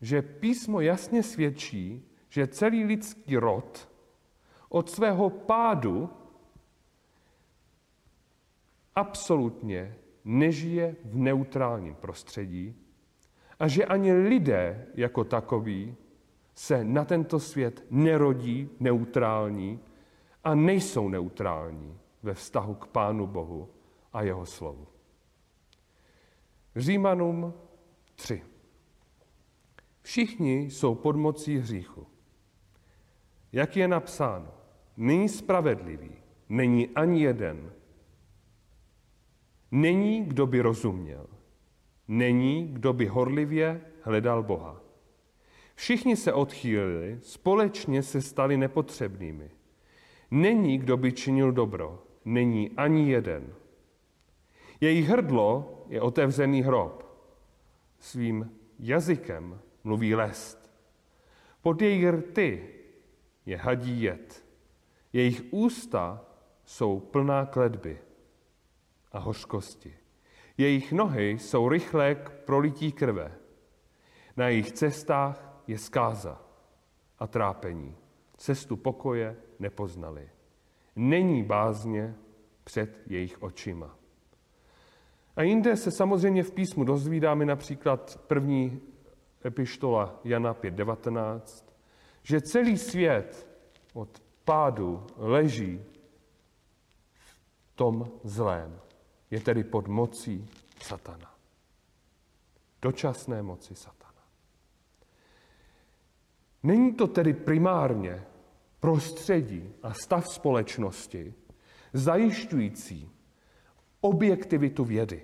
[0.00, 3.88] že písmo jasně svědčí, že celý lidský rod
[4.68, 6.10] od svého pádu
[8.94, 12.76] absolutně nežije v neutrálním prostředí
[13.58, 15.96] a že ani lidé jako takoví
[16.54, 19.80] se na tento svět nerodí neutrální
[20.44, 23.68] a nejsou neutrální ve vztahu k Pánu Bohu
[24.14, 24.86] a jeho slovu.
[26.76, 27.54] Římanům
[28.14, 28.42] 3.
[30.02, 32.06] Všichni jsou pod mocí hříchu.
[33.52, 34.48] Jak je napsáno,
[34.96, 36.10] není spravedlivý,
[36.48, 37.72] není ani jeden.
[39.70, 41.26] Není, kdo by rozuměl.
[42.08, 44.80] Není, kdo by horlivě hledal Boha.
[45.74, 49.50] Všichni se odchýlili, společně se stali nepotřebnými.
[50.30, 53.54] Není, kdo by činil dobro, není ani jeden.
[54.84, 57.20] Její hrdlo je otevřený hrob.
[57.98, 60.70] Svým jazykem mluví lest.
[61.62, 62.68] Pod její rty
[63.46, 64.44] je hadí jed.
[65.12, 66.24] Jejich ústa
[66.64, 67.98] jsou plná kledby
[69.12, 69.96] a hořkosti.
[70.58, 73.32] Jejich nohy jsou rychlé k prolití krve.
[74.36, 76.42] Na jejich cestách je zkáza
[77.18, 77.96] a trápení.
[78.36, 80.30] Cestu pokoje nepoznali.
[80.96, 82.14] Není bázně
[82.64, 84.03] před jejich očima.
[85.36, 88.80] A jinde se samozřejmě v písmu dozvídáme například první
[89.44, 91.64] epištola Jana 5.19,
[92.22, 93.48] že celý svět
[93.94, 95.84] od pádu leží
[97.14, 97.38] v
[97.74, 98.80] tom zlém.
[99.30, 100.48] Je tedy pod mocí
[100.82, 101.34] satana.
[102.82, 104.22] Dočasné moci satana.
[106.62, 108.26] Není to tedy primárně
[108.80, 111.34] prostředí a stav společnosti
[111.92, 113.13] zajišťující
[114.04, 115.22] objektivitu vědy,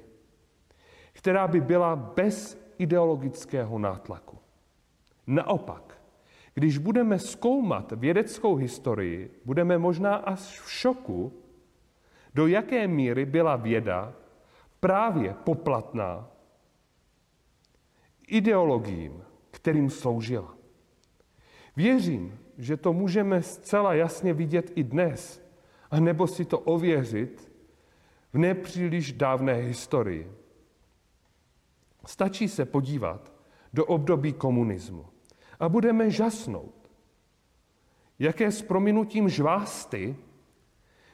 [1.12, 4.38] která by byla bez ideologického nátlaku.
[5.26, 6.02] Naopak,
[6.54, 11.32] když budeme zkoumat vědeckou historii, budeme možná až v šoku,
[12.34, 14.12] do jaké míry byla věda
[14.80, 16.30] právě poplatná
[18.28, 20.54] ideologiím, kterým sloužila.
[21.76, 25.44] Věřím, že to můžeme zcela jasně vidět i dnes,
[25.90, 27.49] a nebo si to ověřit
[28.32, 30.32] v nepříliš dávné historii.
[32.06, 33.32] Stačí se podívat
[33.72, 35.06] do období komunismu
[35.60, 36.90] a budeme žasnout,
[38.18, 40.16] jaké s prominutím žvásty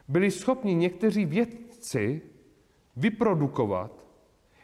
[0.09, 2.23] byli schopni někteří vědci
[2.97, 4.07] vyprodukovat,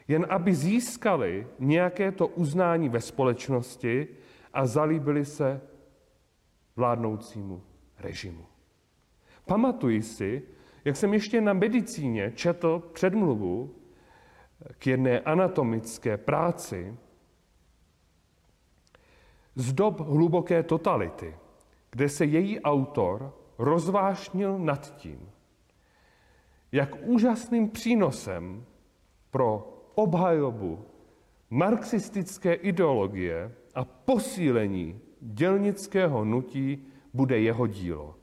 [0.07, 4.07] jen aby získali nějaké to uznání ve společnosti
[4.53, 5.61] a zalíbili se
[6.75, 7.63] vládnoucímu
[7.99, 8.45] režimu.
[9.45, 10.43] Pamatuji si,
[10.85, 13.75] jak jsem ještě na medicíně četl předmluvu
[14.79, 16.97] k jedné anatomické práci
[19.55, 21.35] z dob hluboké totality,
[21.91, 25.29] kde se její autor rozvášnil nad tím,
[26.71, 28.65] jak úžasným přínosem
[29.31, 30.85] pro obhajobu
[31.49, 38.15] marxistické ideologie a posílení dělnického nutí bude jeho dílo.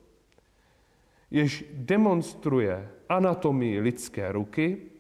[1.31, 4.91] Jež demonstruje anatomii lidské ruky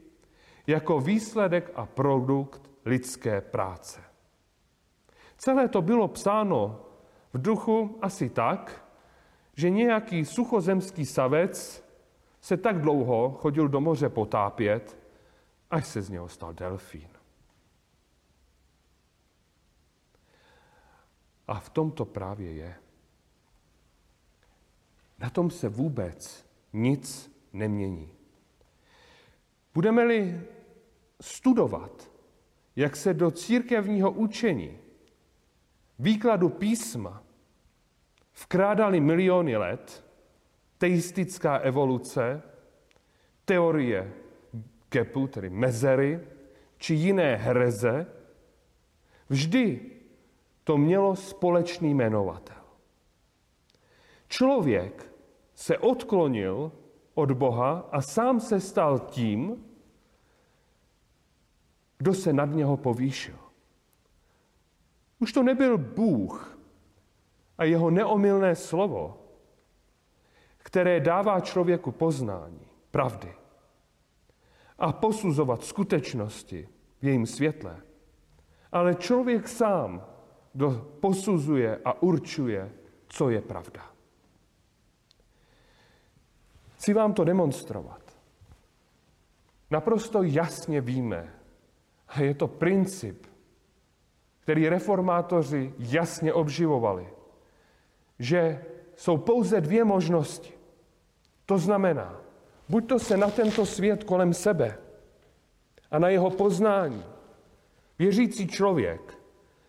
[0.67, 4.01] jako výsledek a produkt lidské práce.
[5.37, 6.87] Celé to bylo psáno
[7.33, 8.87] v duchu asi tak,
[9.57, 11.85] že nějaký suchozemský savec
[12.41, 14.99] se tak dlouho chodil do moře potápět,
[15.71, 17.09] až se z něho stal delfín.
[21.49, 22.75] A v tom to právě je.
[25.21, 28.13] Na tom se vůbec nic nemění.
[29.75, 30.41] Budeme-li
[31.21, 32.11] studovat,
[32.77, 34.79] jak se do církevního učení,
[35.99, 37.23] výkladu písma
[38.43, 40.05] vkrádali miliony let,
[40.79, 42.43] teistická evoluce,
[43.45, 44.13] teorie
[44.89, 46.21] Kepu, tedy mezery,
[46.79, 48.07] či jiné hereze,
[49.29, 49.81] vždy
[50.65, 52.57] to mělo společný jmenovatel.
[54.29, 55.10] Člověk
[55.61, 56.73] se odklonil
[57.15, 59.65] od Boha a sám se stal tím,
[61.99, 63.37] kdo se nad něho povýšil.
[65.19, 66.59] Už to nebyl Bůh
[67.59, 69.19] a jeho neomylné slovo,
[70.59, 73.35] které dává člověku poznání, pravdy.
[74.79, 76.69] a posuzovat skutečnosti
[77.01, 77.77] v jejím světle.
[78.73, 80.07] Ale člověk sám
[81.01, 82.73] posuzuje a určuje,
[83.09, 83.90] co je pravda.
[86.81, 88.01] Chci vám to demonstrovat.
[89.71, 91.35] Naprosto jasně víme,
[92.09, 93.27] a je to princip,
[94.41, 97.09] který reformátoři jasně obživovali,
[98.19, 98.65] že
[98.97, 100.53] jsou pouze dvě možnosti.
[101.47, 102.21] To znamená,
[102.69, 104.79] buď to se na tento svět kolem sebe
[105.91, 107.05] a na jeho poznání
[107.99, 109.19] věřící člověk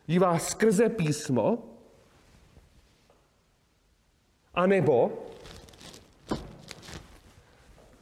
[0.07, 1.57] dívá skrze písmo,
[4.53, 5.11] anebo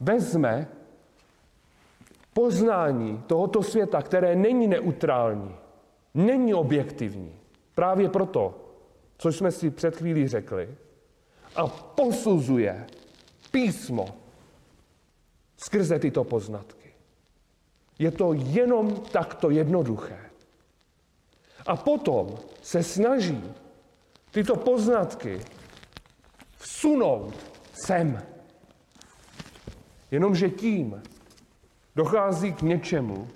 [0.00, 0.68] vezme
[2.32, 5.54] poznání tohoto světa, které není neutrální,
[6.14, 7.34] není objektivní.
[7.74, 8.54] Právě proto,
[9.18, 10.74] co jsme si před chvílí řekli,
[11.56, 12.86] a posuzuje
[13.50, 14.06] písmo
[15.56, 16.94] skrze tyto poznatky.
[17.98, 20.30] Je to jenom takto jednoduché.
[21.66, 23.44] A potom se snaží
[24.30, 25.40] tyto poznatky
[26.56, 27.34] vsunout
[27.72, 28.22] sem.
[30.10, 31.02] Jenomže tím
[31.96, 33.28] dochází k něčemu,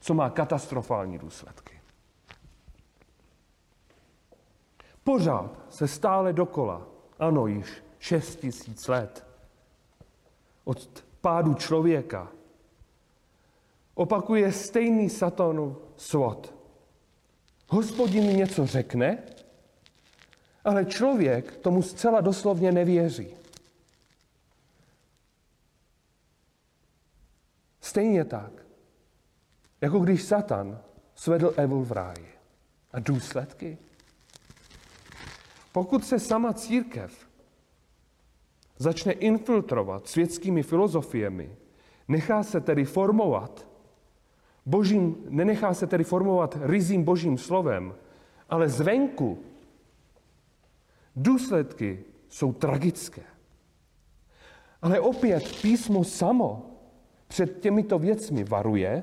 [0.00, 1.80] co má katastrofální důsledky.
[5.04, 6.86] Pořád se stále dokola,
[7.18, 9.26] ano, již šest tisíc let
[10.64, 12.32] od pádu člověka,
[13.94, 16.54] opakuje stejný satanův svod.
[17.68, 19.18] Hospodin něco řekne,
[20.64, 23.41] ale člověk tomu zcela doslovně nevěří.
[27.92, 28.52] Stejně tak,
[29.80, 30.80] jako když Satan
[31.14, 32.28] svedl Evu v ráji.
[32.92, 33.78] A důsledky?
[35.72, 37.28] Pokud se sama církev
[38.76, 41.56] začne infiltrovat světskými filozofiemi,
[42.08, 43.68] nechá se tedy formovat
[44.66, 47.94] Božím, nenechá se tedy formovat rizím božím slovem,
[48.48, 49.38] ale zvenku
[51.16, 53.22] důsledky jsou tragické.
[54.82, 56.71] Ale opět písmo samo
[57.32, 59.02] před těmito věcmi varuje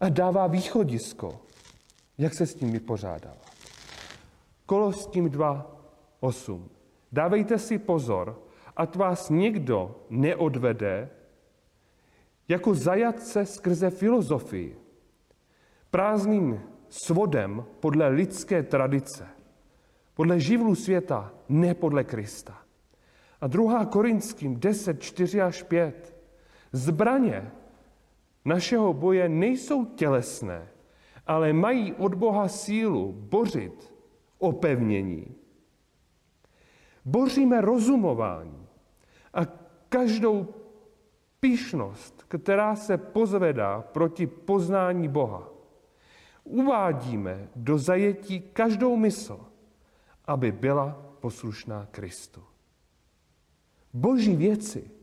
[0.00, 1.40] a dává východisko,
[2.18, 3.50] jak se s tím vypořádávat.
[4.66, 6.68] Koloským 2.8.
[7.12, 8.42] Dávejte si pozor,
[8.76, 11.10] ať vás někdo neodvede
[12.48, 14.78] jako zajatce skrze filozofii,
[15.90, 19.26] prázdným svodem podle lidské tradice,
[20.14, 22.62] podle živlu světa, ne podle Krista.
[23.40, 23.84] A 2.
[23.86, 26.13] Korinským 10, 4 až 5.
[26.74, 27.52] Zbraně
[28.44, 30.68] našeho boje nejsou tělesné,
[31.26, 33.94] ale mají od Boha sílu bořit
[34.38, 35.34] opevnění.
[37.04, 38.66] Boříme rozumování
[39.34, 39.46] a
[39.88, 40.46] každou
[41.40, 45.48] píšnost, která se pozvedá proti poznání Boha.
[46.44, 49.40] Uvádíme do zajetí každou mysl,
[50.26, 52.42] aby byla poslušná Kristu.
[53.92, 54.93] Boží věci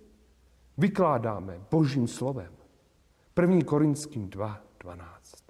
[0.82, 2.54] vykládáme Božím slovem.
[3.42, 3.60] 1.
[3.66, 5.46] Korinským 2, 12.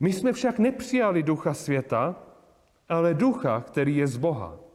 [0.00, 2.16] My jsme však nepřijali ducha světa,
[2.88, 4.66] ale ducha, který je z Boha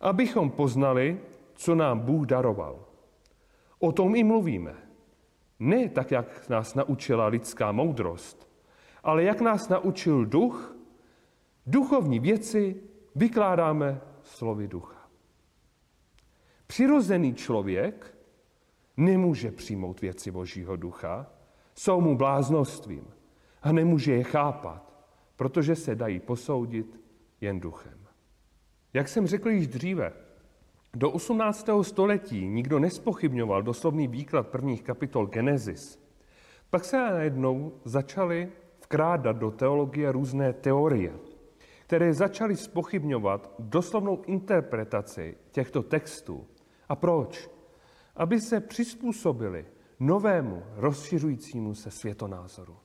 [0.00, 1.20] abychom poznali,
[1.54, 2.84] co nám Bůh daroval.
[3.78, 4.74] O tom i mluvíme.
[5.58, 8.48] Ne tak, jak nás naučila lidská moudrost,
[9.04, 10.76] ale jak nás naučil duch,
[11.66, 12.76] duchovní věci
[13.14, 14.00] vykládáme
[14.30, 15.10] slovy ducha.
[16.66, 18.14] Přirozený člověk
[18.96, 21.26] nemůže přijmout věci Božího ducha,
[21.74, 23.06] jsou mu bláznostvím
[23.62, 25.04] a nemůže je chápat,
[25.36, 27.00] protože se dají posoudit
[27.40, 27.98] jen duchem.
[28.92, 30.12] Jak jsem řekl již dříve,
[30.94, 31.68] do 18.
[31.82, 36.00] století nikdo nespochybňoval doslovný výklad prvních kapitol Genesis.
[36.70, 41.12] Pak se najednou začaly vkrádat do teologie různé teorie,
[41.90, 46.46] které začaly spochybňovat doslovnou interpretaci těchto textů.
[46.88, 47.50] A proč?
[48.16, 49.66] Aby se přizpůsobili
[50.00, 52.76] novému, rozšiřujícímu se světonázoru.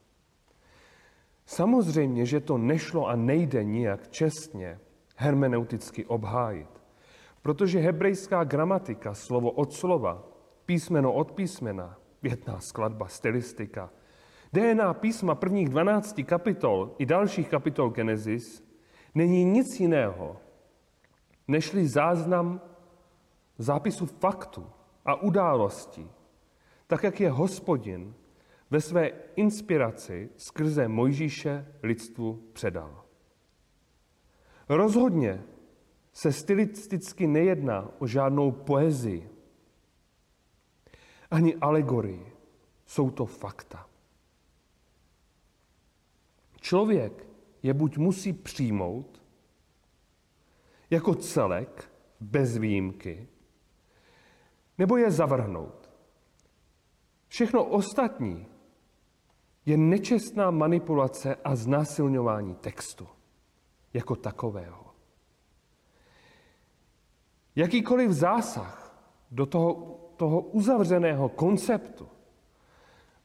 [1.45, 4.79] Samozřejmě, že to nešlo a nejde nijak čestně
[5.15, 6.83] hermeneuticky obhájit.
[7.41, 10.27] Protože hebrejská gramatika, slovo od slova,
[10.65, 13.89] písmeno od písmena, větná skladba, stylistika,
[14.53, 18.64] DNA písma prvních 12 kapitol i dalších kapitol Genesis
[19.15, 20.37] není nic jiného,
[21.47, 22.61] nežli záznam
[23.57, 24.69] zápisu faktu
[25.05, 26.09] a událostí,
[26.87, 28.13] tak jak je hospodin
[28.69, 33.03] ve své inspiraci skrze Mojžíše lidstvu předal.
[34.69, 35.43] Rozhodně
[36.13, 39.29] se stylisticky nejedná o žádnou poezii,
[41.31, 42.31] ani alegorii.
[42.85, 43.87] Jsou to fakta.
[46.61, 47.27] Člověk
[47.65, 49.21] je buď musí přijmout
[50.89, 53.27] jako celek, bez výjimky,
[54.77, 55.89] nebo je zavrhnout.
[57.27, 58.47] Všechno ostatní
[59.65, 63.07] je nečestná manipulace a znásilňování textu
[63.93, 64.85] jako takového.
[67.55, 69.01] Jakýkoliv zásah
[69.31, 72.07] do toho, toho uzavřeného konceptu,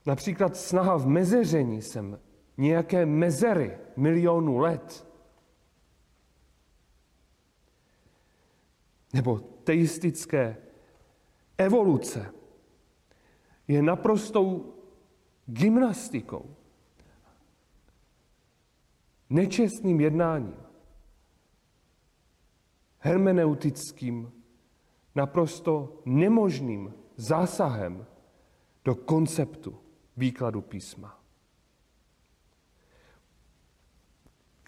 [0.07, 2.19] například snaha v mezeření sem
[2.61, 5.07] nějaké mezery milionů let,
[9.13, 10.57] nebo teistické
[11.59, 12.35] evoluce,
[13.69, 14.75] je naprostou
[15.47, 16.57] gymnastikou,
[19.31, 20.57] nečestným jednáním,
[22.99, 24.33] hermeneutickým,
[25.15, 28.07] naprosto nemožným zásahem
[28.85, 29.79] do konceptu
[30.17, 31.20] výkladu písma,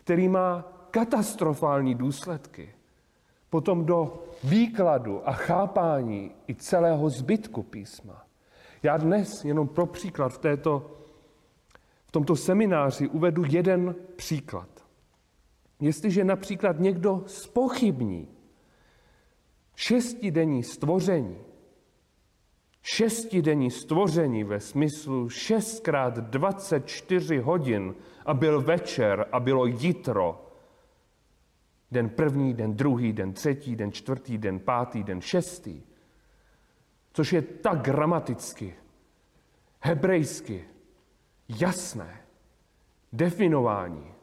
[0.05, 2.75] který má katastrofální důsledky
[3.51, 8.27] potom do výkladu a chápání i celého zbytku písma.
[8.83, 10.91] Já dnes jenom pro příklad v, této,
[12.07, 14.69] v tomto semináři uvedu jeden příklad.
[15.81, 18.29] Jestliže například někdo spochybní
[19.77, 21.39] šestidenní stvoření,
[22.83, 27.95] šestidenní stvoření ve smyslu 6krát 24 hodin
[28.27, 30.47] a byl večer a bylo jitro,
[31.91, 35.83] den první, den druhý, den třetí, den čtvrtý, den pátý, den šestý,
[37.13, 38.75] což je tak gramaticky,
[39.81, 40.65] hebrejsky
[41.49, 42.23] jasné
[43.13, 44.15] definování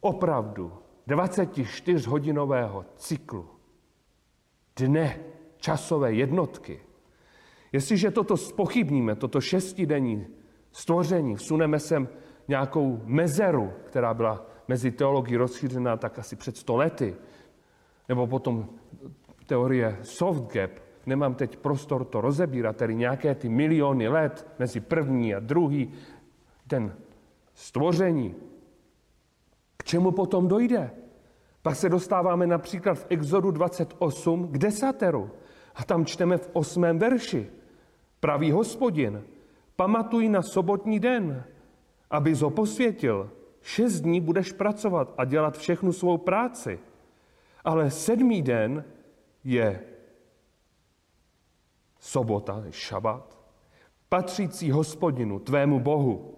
[0.00, 0.72] opravdu
[1.08, 3.50] 24-hodinového cyklu,
[4.76, 5.20] dne,
[5.56, 6.80] časové jednotky.
[7.72, 10.26] Jestliže toto spochybníme, toto šestidenní
[10.72, 12.08] stvoření, vsuneme sem
[12.48, 17.16] nějakou mezeru, která byla mezi teologií rozšířená tak asi před stolety,
[18.08, 18.68] nebo potom
[19.46, 20.70] teorie soft gap,
[21.06, 25.92] nemám teď prostor to rozebírat, tedy nějaké ty miliony let mezi první a druhý,
[26.68, 26.94] ten
[27.54, 28.34] stvoření.
[29.76, 30.90] K čemu potom dojde?
[31.62, 35.30] Pak se dostáváme například v Exodu 28 k desateru.
[35.74, 37.50] A tam čteme v osmém verši.
[38.20, 39.24] Pravý hospodin,
[39.76, 41.44] pamatuj na sobotní den,
[42.10, 43.30] aby ho posvětil.
[43.62, 46.78] Šest dní budeš pracovat a dělat všechnu svou práci.
[47.64, 48.84] Ale sedmý den
[49.44, 49.80] je
[51.98, 53.38] sobota, šabat,
[54.08, 56.36] patřící hospodinu, tvému Bohu.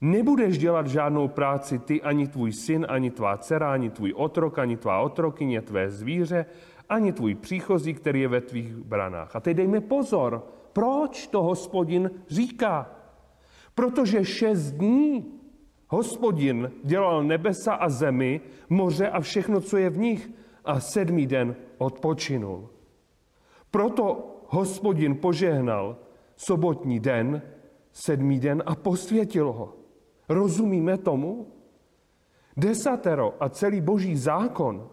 [0.00, 4.76] Nebudeš dělat žádnou práci ty, ani tvůj syn, ani tvá dcera, ani tvůj otrok, ani
[4.76, 6.46] tvá otrokyně, tvé zvíře,
[6.88, 9.36] ani tvůj příchozí, který je ve tvých branách.
[9.36, 12.90] A teď dejme pozor, proč to hospodin říká.
[13.74, 15.40] Protože šest dní
[15.88, 20.30] hospodin dělal nebesa a zemi, moře a všechno, co je v nich,
[20.64, 22.68] a sedmý den odpočinul.
[23.70, 25.96] Proto hospodin požehnal
[26.36, 27.42] sobotní den,
[27.92, 29.76] sedmý den a posvětil ho.
[30.28, 31.46] Rozumíme tomu?
[32.56, 34.88] Desatero a celý boží zákon,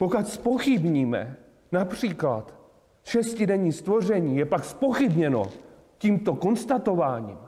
[0.00, 1.36] pokud spochybníme
[1.72, 2.54] například
[3.04, 5.42] šestidenní stvoření, je pak spochybněno
[5.98, 7.38] tímto konstatováním.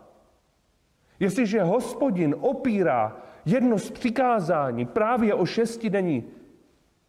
[1.20, 6.24] Jestliže hospodin opírá jedno z přikázání právě o šestidenní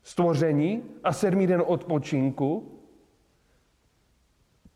[0.04, 2.80] stvoření a sedmý den odpočinku,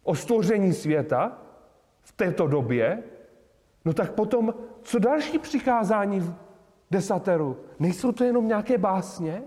[0.03, 1.41] o stvoření světa
[2.01, 3.03] v této době,
[3.85, 6.33] no tak potom, co další přikázání v
[6.91, 7.57] desateru?
[7.79, 9.43] Nejsou to jenom nějaké básně?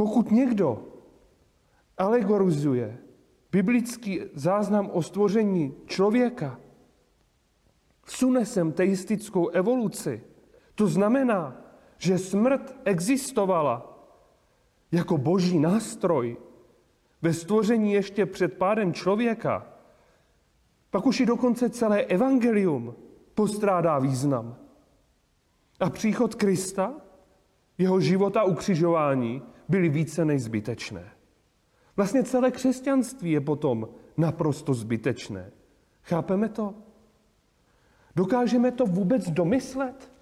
[0.00, 0.84] Pokud někdo
[1.98, 2.98] alegorizuje
[3.52, 6.60] biblický záznam o stvoření člověka,
[8.04, 10.24] vsune sem teistickou evoluci,
[10.74, 11.60] to znamená,
[11.98, 14.00] že smrt existovala
[14.92, 16.36] jako boží nástroj
[17.22, 19.66] ve stvoření ještě před pádem člověka,
[20.90, 22.94] pak už i dokonce celé evangelium
[23.34, 24.56] postrádá význam.
[25.80, 26.94] A příchod Krista,
[27.78, 31.10] jeho život a ukřižování byly více než zbytečné.
[31.96, 35.50] Vlastně celé křesťanství je potom naprosto zbytečné.
[36.02, 36.74] Chápeme to?
[38.16, 40.12] Dokážeme to vůbec domyslet?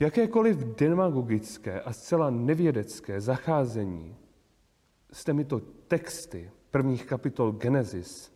[0.00, 4.16] Jakékoliv demagogické a zcela nevědecké zacházení
[5.12, 8.32] s těmito texty prvních kapitol Genesis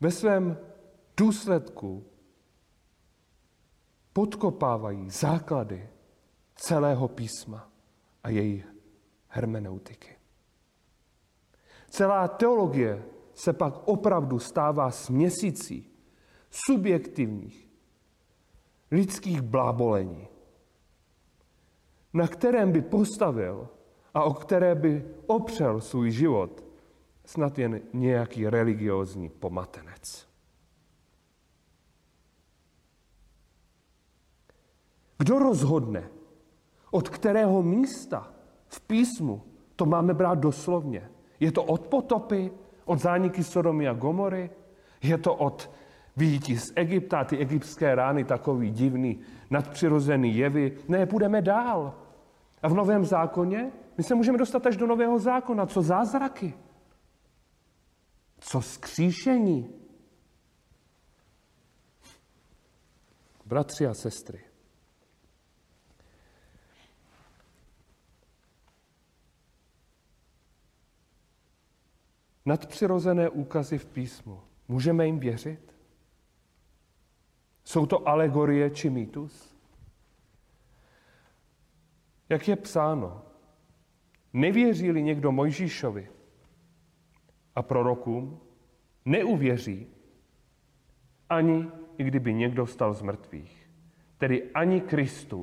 [0.00, 0.58] ve svém
[1.16, 2.04] důsledku
[4.12, 5.88] podkopávají základy
[6.54, 7.70] celého písma
[8.24, 8.64] a její
[9.28, 10.16] hermeneutiky.
[11.90, 13.04] Celá teologie
[13.34, 15.90] se pak opravdu stává směsicí
[16.50, 17.68] subjektivních
[18.90, 20.28] lidských blábolení,
[22.12, 23.68] na kterém by postavil
[24.14, 26.64] a o které by opřel svůj život
[27.24, 30.29] snad jen nějaký religiózní pomatenec.
[35.20, 36.08] Kdo rozhodne,
[36.90, 38.32] od kterého místa
[38.68, 39.42] v písmu
[39.76, 41.10] to máme brát doslovně?
[41.40, 42.52] Je to od potopy,
[42.84, 44.50] od zániky Sodomy a Gomory?
[45.02, 45.70] Je to od
[46.16, 50.78] výjití z Egypta, ty egyptské rány, takový divný, nadpřirozený jevy?
[50.88, 51.94] Ne, půjdeme dál.
[52.62, 55.66] A v Novém zákoně my se můžeme dostat až do Nového zákona.
[55.66, 56.54] Co zázraky?
[58.38, 59.70] Co skříšení?
[63.46, 64.49] Bratři a sestry,
[72.44, 74.40] nadpřirozené úkazy v písmu.
[74.68, 75.74] Můžeme jim věřit?
[77.64, 79.56] Jsou to alegorie či mýtus?
[82.28, 83.22] Jak je psáno,
[84.32, 86.10] nevěří-li někdo Mojžíšovi
[87.54, 88.40] a prorokům,
[89.04, 89.86] neuvěří,
[91.28, 93.70] ani i kdyby někdo stal z mrtvých.
[94.18, 95.42] Tedy ani Kristu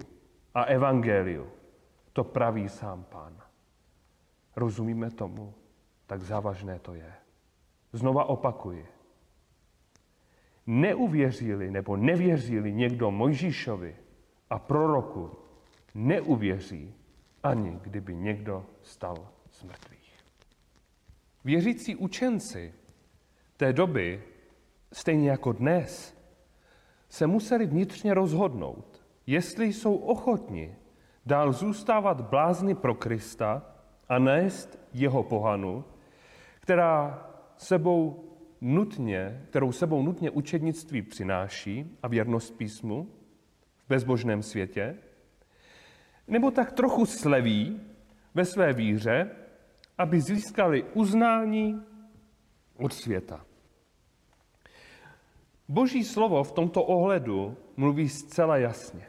[0.54, 1.48] a Evangeliu.
[2.14, 3.42] To praví sám Pán.
[4.56, 5.54] Rozumíme tomu?
[6.08, 7.14] Tak závažné to je.
[7.94, 8.86] Znova opakuji.
[10.68, 13.96] Neuvěří-li nebo nevěří-li někdo Mojžíšovi
[14.50, 15.32] a proroku,
[15.96, 16.96] neuvěří,
[17.44, 20.14] ani kdyby někdo stal z mrtvých.
[21.44, 22.74] Věřící učenci
[23.58, 24.24] té doby,
[24.94, 26.18] stejně jako dnes,
[27.10, 30.76] se museli vnitřně rozhodnout, jestli jsou ochotni
[31.26, 33.76] dál zůstávat blázni pro Krista
[34.10, 35.86] a nést jeho pohanu,
[36.68, 38.24] která sebou
[38.62, 43.08] nutně, kterou sebou nutně učednictví přináší a věrnost písmu
[43.78, 44.98] v bezbožném světě,
[46.28, 47.82] nebo tak trochu sleví
[48.34, 49.32] ve své víře,
[49.98, 51.82] aby získali uznání
[52.78, 53.46] od světa.
[55.68, 59.08] Boží slovo v tomto ohledu mluví zcela jasně.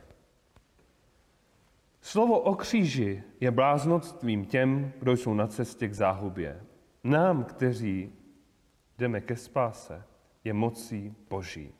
[2.01, 6.68] Slovo o kříži je bláznoctvím těm, kdo jsou na cestě k záhubě.
[7.05, 8.13] Nám, kteří
[8.99, 10.05] jdeme ke spáse,
[10.45, 11.73] je mocí Boží.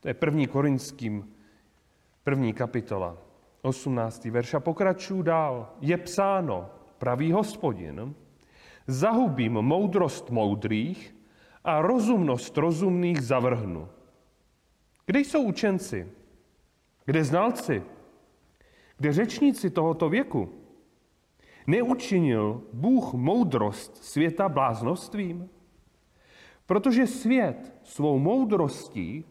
[0.00, 1.34] To je první korinským,
[2.24, 3.16] první kapitola,
[3.62, 4.24] 18.
[4.24, 4.54] verš.
[4.54, 5.72] A pokračuju dál.
[5.80, 8.14] Je psáno, pravý hospodin,
[8.86, 11.16] zahubím moudrost moudrých
[11.64, 13.88] a rozumnost rozumných zavrhnu.
[15.06, 16.08] Kde jsou učenci?
[17.04, 17.82] Kde znalci?
[18.96, 20.65] Kde řečníci tohoto věku?
[21.66, 25.48] Neučinil Bůh moudrost světa bláznostvím?
[26.66, 29.24] Protože svět svou moudrostí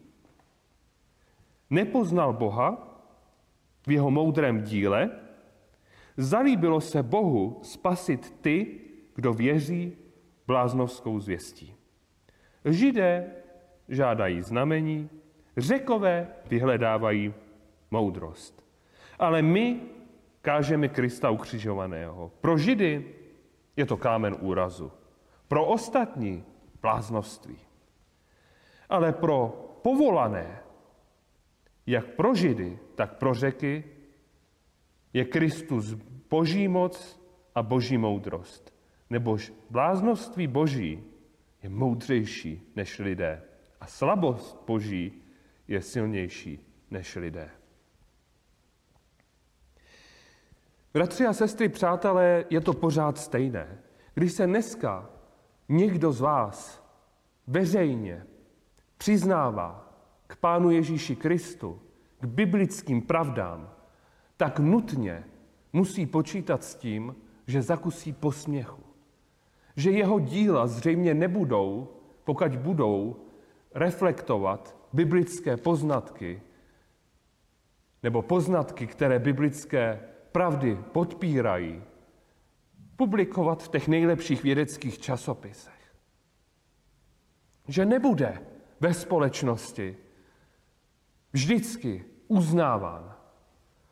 [1.70, 2.98] nepoznal Boha
[3.86, 5.10] v jeho moudrém díle,
[6.16, 8.80] zalíbilo se Bohu spasit ty,
[9.14, 9.92] kdo věří
[10.46, 11.74] bláznovskou zvěstí.
[12.64, 13.32] Židé
[13.88, 15.10] žádají znamení,
[15.56, 17.34] řekové vyhledávají
[17.90, 18.66] moudrost.
[19.18, 19.80] Ale my
[20.46, 22.30] kážeme Krista ukřižovaného.
[22.40, 23.14] Pro Židy
[23.76, 24.92] je to kámen úrazu.
[25.48, 26.44] Pro ostatní
[26.82, 27.58] bláznovství.
[28.88, 29.48] Ale pro
[29.82, 30.62] povolané,
[31.86, 33.84] jak pro Židy, tak pro řeky,
[35.12, 35.98] je Kristus
[36.30, 36.94] boží moc
[37.54, 38.74] a boží moudrost.
[39.10, 41.02] Nebož bláznovství boží
[41.62, 43.42] je moudřejší než lidé
[43.80, 45.22] a slabost boží
[45.68, 46.58] je silnější
[46.90, 47.50] než lidé.
[50.96, 53.78] Bratři a sestry, přátelé, je to pořád stejné.
[54.14, 55.10] Když se dneska
[55.68, 56.84] někdo z vás
[57.46, 58.26] veřejně
[58.98, 59.92] přiznává
[60.26, 61.80] k Pánu Ježíši Kristu,
[62.20, 63.70] k biblickým pravdám,
[64.36, 65.24] tak nutně
[65.72, 67.16] musí počítat s tím,
[67.46, 68.82] že zakusí posměchu.
[69.76, 71.88] Že jeho díla zřejmě nebudou,
[72.24, 73.16] pokud budou
[73.74, 76.42] reflektovat biblické poznatky
[78.02, 80.00] nebo poznatky, které biblické
[80.36, 81.82] pravdy podpírají,
[82.96, 85.96] publikovat v těch nejlepších vědeckých časopisech.
[87.68, 88.42] Že nebude
[88.80, 89.96] ve společnosti
[91.32, 93.14] vždycky uznáván.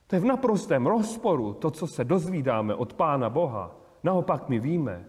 [0.06, 3.76] To je v naprostém rozporu to, co se dozvídáme od Pána Boha.
[4.02, 5.08] Naopak my víme,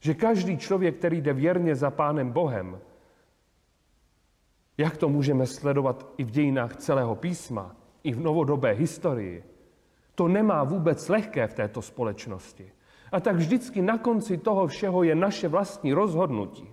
[0.00, 2.80] Že každý člověk, který jde věrně za Pánem Bohem,
[4.78, 9.55] jak to můžeme sledovat i v dějinách celého písma, i v novodobé historii,
[10.16, 12.72] to nemá vůbec lehké v této společnosti.
[13.12, 16.68] A tak vždycky na konci toho všeho je naše vlastní rozhodnutí.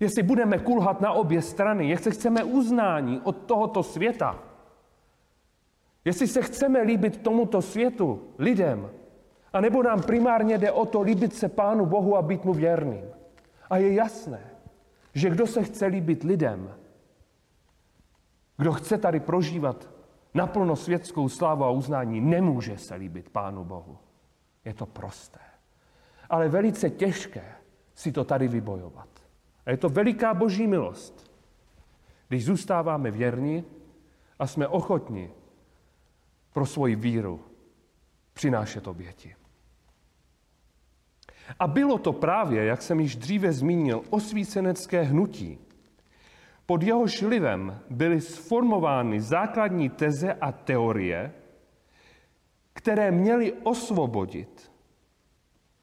[0.00, 4.38] Jestli budeme kulhat na obě strany, jestli chceme uznání od tohoto světa,
[6.04, 8.90] jestli se chceme líbit tomuto světu, lidem,
[9.52, 13.04] a nebo nám primárně jde o to líbit se Pánu Bohu a být mu věrným.
[13.70, 14.40] A je jasné,
[15.14, 16.74] že kdo se chce líbit lidem,
[18.56, 19.91] kdo chce tady prožívat
[20.34, 23.98] naplno světskou slávu a uznání, nemůže se líbit Pánu Bohu.
[24.64, 25.40] Je to prosté.
[26.30, 27.54] Ale velice těžké
[27.94, 29.08] si to tady vybojovat.
[29.66, 31.30] A je to veliká boží milost,
[32.28, 33.64] když zůstáváme věrni
[34.38, 35.30] a jsme ochotni
[36.52, 37.40] pro svoji víru
[38.32, 39.36] přinášet oběti.
[41.58, 45.58] A bylo to právě, jak jsem již dříve zmínil, osvícenecké hnutí.
[46.72, 51.32] Pod jeho šlivem byly sformovány základní teze a teorie,
[52.72, 54.72] které měly osvobodit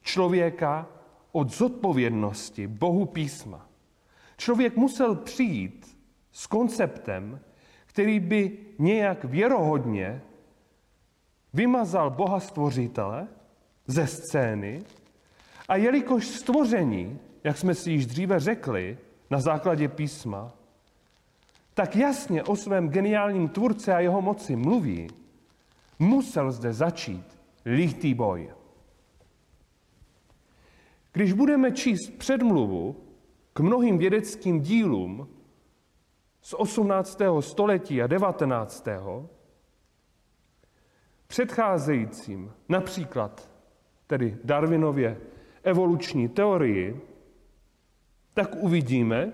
[0.02, 0.88] člověka
[1.32, 3.68] od zodpovědnosti Bohu písma.
[4.36, 5.98] Člověk musel přijít
[6.32, 7.40] s konceptem,
[7.86, 10.22] který by nějak věrohodně
[11.52, 13.28] vymazal Boha stvořitele
[13.86, 14.82] ze scény
[15.68, 18.98] a jelikož stvoření, jak jsme si již dříve řekli,
[19.30, 20.52] na základě písma,
[21.74, 25.08] tak jasně o svém geniálním tvůrce a jeho moci mluví,
[25.98, 28.52] musel zde začít lítý boj.
[31.12, 32.96] Když budeme číst předmluvu
[33.52, 35.28] k mnohým vědeckým dílům
[36.42, 37.20] z 18.
[37.40, 38.88] století a 19.
[41.26, 43.50] předcházejícím, například
[44.06, 45.20] tedy Darwinově
[45.62, 47.00] evoluční teorii,
[48.34, 49.32] tak uvidíme,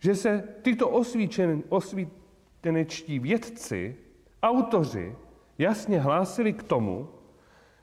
[0.00, 3.96] že se tyto osvíčen, osvítenečtí vědci,
[4.42, 5.16] autoři,
[5.58, 7.08] jasně hlásili k tomu,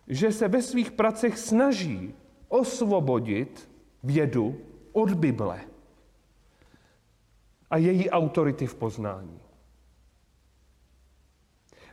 [0.08, 2.14] že se ve svých pracech snaží
[2.48, 3.70] osvobodit
[4.04, 4.58] vědu
[4.92, 5.62] od Bible
[7.70, 9.40] a její autority v poznání.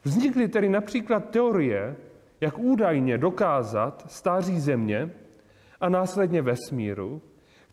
[0.05, 1.97] Vznikly tedy například teorie,
[2.41, 5.11] jak údajně dokázat stáří země
[5.81, 7.23] a následně vesmíru,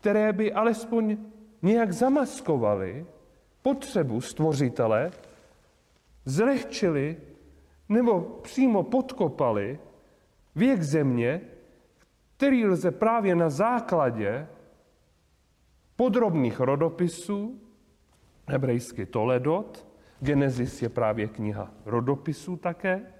[0.00, 1.18] které by alespoň
[1.62, 3.06] nějak zamaskovaly
[3.62, 5.10] potřebu stvořitele,
[6.24, 7.16] zlehčili
[7.88, 9.78] nebo přímo podkopali
[10.54, 11.40] věk země,
[12.36, 14.46] který lze právě na základě
[15.96, 17.60] podrobných rodopisů,
[18.48, 19.86] hebrejsky Toledot,
[20.20, 23.12] Genesis je právě kniha rodopisů také,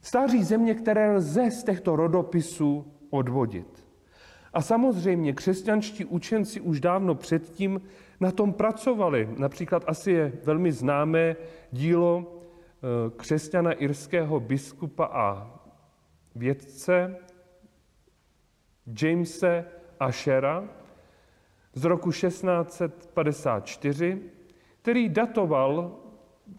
[0.00, 3.87] stáří země, které lze z těchto rodopisů odvodit.
[4.52, 7.80] A samozřejmě křesťanští učenci už dávno předtím
[8.20, 9.28] na tom pracovali.
[9.38, 11.36] Například asi je velmi známé
[11.72, 12.30] dílo eh,
[13.16, 15.54] křesťana irského biskupa a
[16.34, 17.16] vědce
[19.02, 19.64] Jamese
[20.00, 20.68] Ashera
[21.74, 24.22] z roku 1654,
[24.82, 25.96] který datoval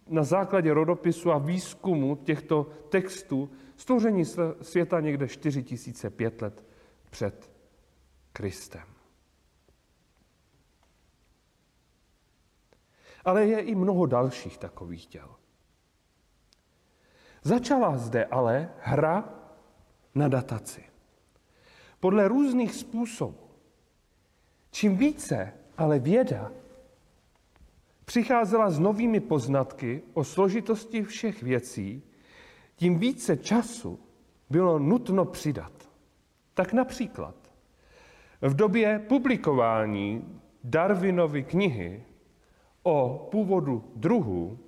[0.07, 4.23] na základě rodopisu a výzkumu těchto textů stvoření
[4.61, 6.65] světa někde 4005 let
[7.09, 7.48] před
[8.33, 8.87] Kristem.
[13.25, 15.35] Ale je i mnoho dalších takových těl.
[17.43, 19.29] Začala zde ale hra
[20.15, 20.83] na dataci.
[21.99, 23.49] Podle různých způsobů.
[24.71, 26.51] Čím více ale věda
[28.05, 32.03] přicházela s novými poznatky o složitosti všech věcí,
[32.75, 33.99] tím více času
[34.49, 35.89] bylo nutno přidat.
[36.53, 37.38] Tak například
[38.41, 42.03] v době publikování Darwinovy knihy
[42.83, 44.59] o původu druhů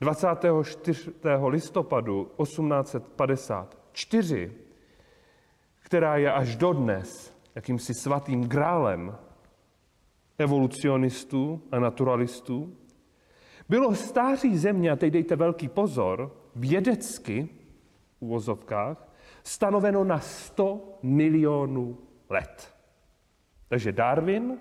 [0.00, 1.12] 24.
[1.46, 4.52] listopadu 1854,
[5.80, 9.16] která je až dodnes jakýmsi svatým grálem
[10.38, 12.76] evolucionistů a naturalistů,
[13.68, 17.48] bylo stáří země, a teď dejte velký pozor, vědecky,
[18.18, 19.08] v uvozovkách,
[19.42, 21.98] stanoveno na 100 milionů
[22.28, 22.74] let.
[23.68, 24.58] Takže Darwin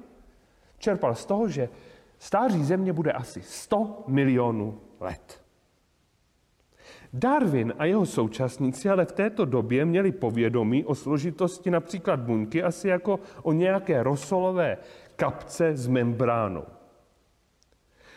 [0.77, 1.69] čerpal z toho, že
[2.17, 5.45] stáří země bude asi 100 milionů let.
[7.13, 12.87] Darwin a jeho současníci ale v této době měli povědomí o složitosti například buňky asi
[12.87, 14.77] jako o nějaké rosolové
[15.15, 16.63] kapce s membránou.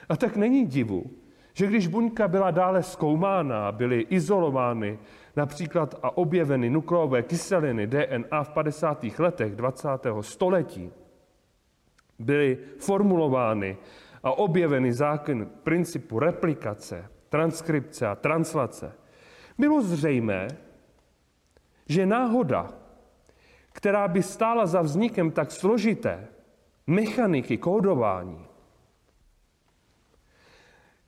[0.09, 1.11] A tak není divu,
[1.53, 4.99] že když buňka byla dále zkoumána, byly izolovány
[5.39, 9.05] například a objeveny nukleové kyseliny DNA v 50.
[9.19, 9.89] letech 20.
[10.21, 10.91] století,
[12.19, 13.77] byly formulovány
[14.23, 18.93] a objeveny zákon principu replikace, transkripce a translace,
[19.59, 20.49] bylo zřejmé,
[21.87, 22.75] že náhoda,
[23.73, 26.27] která by stála za vznikem tak složité
[26.87, 28.48] mechaniky kódování,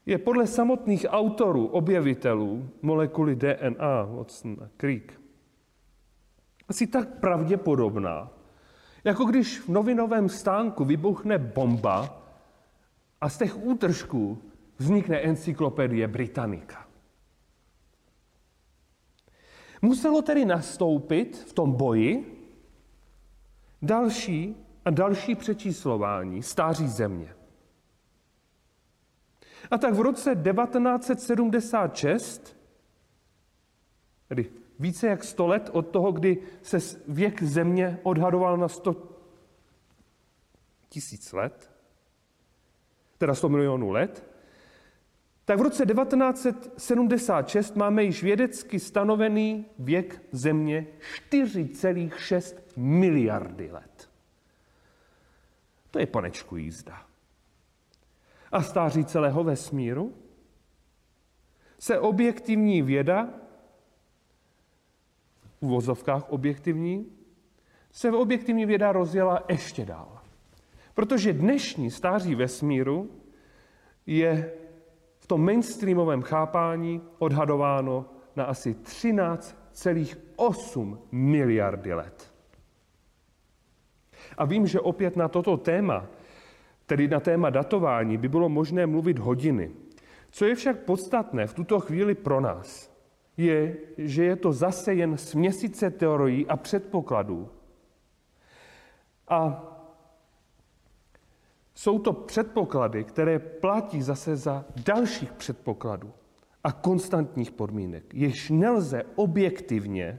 [0.06, 5.20] je podle samotných autorů, objevitelů molekuly DNA, Watson a Crick,
[6.68, 8.30] asi tak pravděpodobná,
[9.04, 12.22] jako když v novinovém stánku vybuchne bomba
[13.20, 14.42] a z těch útržků
[14.78, 16.86] vznikne encyklopedie Britannica.
[19.82, 22.36] Muselo tedy nastoupit v tom boji
[23.82, 27.34] další a další přečíslování stáří země.
[29.70, 32.56] A tak v roce 1976,
[34.28, 39.18] tedy více jak 100 let od toho, kdy se věk země odhadoval na 100
[40.88, 41.70] tisíc let,
[43.18, 44.30] teda 100 milionů let,
[45.44, 50.86] tak v roce 1976 máme již vědecky stanovený věk Země
[51.30, 54.10] 4,6 miliardy let.
[55.90, 57.09] To je panečku jízda.
[58.52, 60.14] A stáří celého vesmíru
[61.78, 63.28] se objektivní věda,
[65.60, 67.06] v uvozovkách objektivní,
[67.90, 70.20] se v objektivní věda rozjela ještě dál.
[70.94, 73.10] Protože dnešní stáří vesmíru
[74.06, 74.52] je
[75.30, 82.34] tom mainstreamovém chápání odhadováno na asi 13,8 miliardy let.
[84.38, 86.06] A vím, že opět na toto téma,
[86.90, 89.70] tedy na téma datování, by bylo možné mluvit hodiny.
[90.30, 92.90] Co je však podstatné v tuto chvíli pro nás,
[93.36, 97.48] je, že je to zase jen směsice teorií a předpokladů.
[99.28, 99.66] A
[101.74, 106.12] jsou to předpoklady, které platí zase za dalších předpokladů
[106.64, 110.18] a konstantních podmínek, jež nelze objektivně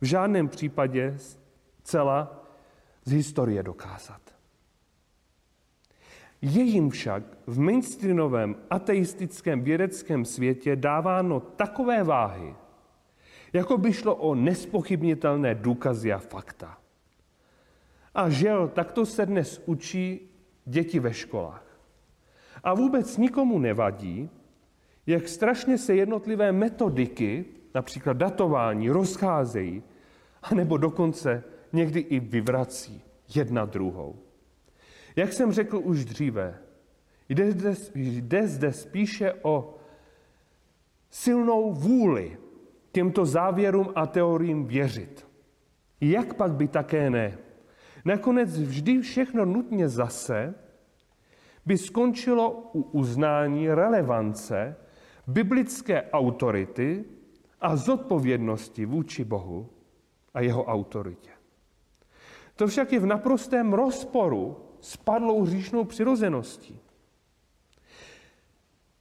[0.00, 1.18] v žádném případě
[1.82, 2.42] celá
[3.04, 4.29] z historie dokázat.
[6.42, 12.54] Je jim však v mainstreamovém ateistickém vědeckém světě dáváno takové váhy,
[13.52, 16.78] jako by šlo o nespochybnitelné důkazy a fakta.
[18.14, 20.30] A žel, takto se dnes učí
[20.64, 21.80] děti ve školách.
[22.64, 24.30] A vůbec nikomu nevadí,
[25.06, 29.82] jak strašně se jednotlivé metodiky, například datování, rozcházejí,
[30.42, 33.02] anebo dokonce někdy i vyvrací
[33.34, 34.29] jedna druhou.
[35.16, 36.58] Jak jsem řekl už dříve,
[37.28, 39.76] jde zde, jde zde spíše o
[41.10, 42.38] silnou vůli
[42.92, 45.26] těmto závěrům a teoriím věřit.
[46.00, 47.38] Jak pak by také ne?
[48.04, 50.54] Nakonec vždy všechno nutně zase
[51.66, 54.76] by skončilo u uznání relevance
[55.26, 57.04] biblické autority
[57.60, 59.68] a zodpovědnosti vůči Bohu
[60.34, 61.30] a jeho autoritě.
[62.56, 66.80] To však je v naprostém rozporu s padlou hříšnou přirozeností,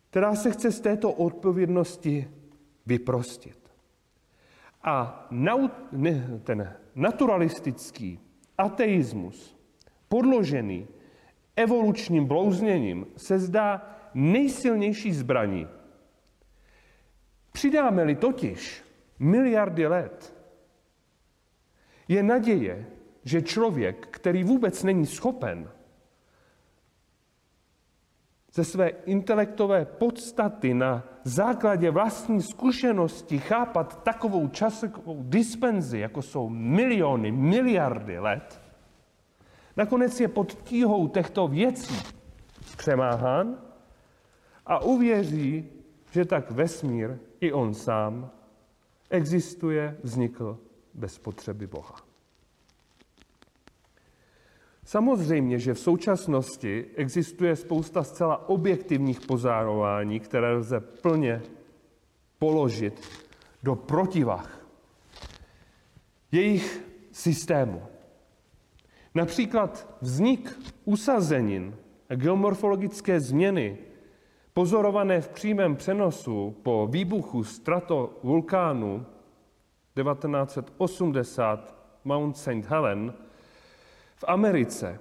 [0.09, 2.31] která se chce z této odpovědnosti
[2.85, 3.71] vyprostit.
[4.83, 5.27] A
[6.43, 8.19] ten naturalistický
[8.57, 9.57] ateismus,
[10.07, 10.87] podložený
[11.55, 15.67] evolučním blouzněním, se zdá nejsilnější zbraní.
[17.51, 18.83] Přidáme-li totiž
[19.19, 20.35] miliardy let,
[22.07, 22.87] je naděje,
[23.23, 25.69] že člověk, který vůbec není schopen
[28.53, 37.31] ze své intelektové podstaty na základě vlastní zkušenosti chápat takovou časovou dispenzi, jako jsou miliony,
[37.31, 38.61] miliardy let,
[39.77, 41.95] nakonec je pod tíhou těchto věcí
[42.77, 43.57] přemáhán
[44.65, 45.69] a uvěří,
[46.11, 48.29] že tak vesmír i on sám
[49.09, 50.59] existuje, vznikl
[50.93, 52.08] bez potřeby Boha.
[54.89, 61.41] Samozřejmě, že v současnosti existuje spousta zcela objektivních pozorování, které lze plně
[62.39, 63.01] položit
[63.63, 64.65] do protivah
[66.31, 66.81] jejich
[67.11, 67.81] systému.
[69.15, 71.75] Například vznik usazenin
[72.09, 73.77] a geomorfologické změny
[74.53, 79.05] pozorované v přímém přenosu po výbuchu stratovulkánu
[80.03, 82.65] 1980 Mount St.
[82.67, 83.13] Helen
[84.19, 84.99] v Americe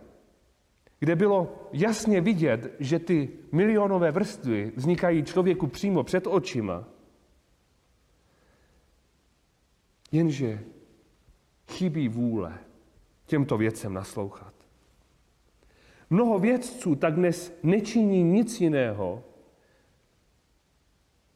[1.00, 6.84] kde bylo jasně vidět, že ty milionové vrstvy vznikají člověku přímo před očima.
[10.12, 10.64] Jenže
[11.68, 12.58] chybí vůle
[13.26, 14.54] těmto věcem naslouchat.
[16.10, 19.24] Mnoho vědců tak dnes nečiní nic jiného,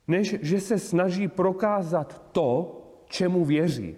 [0.09, 3.97] než že se snaží prokázat to, čemu věří.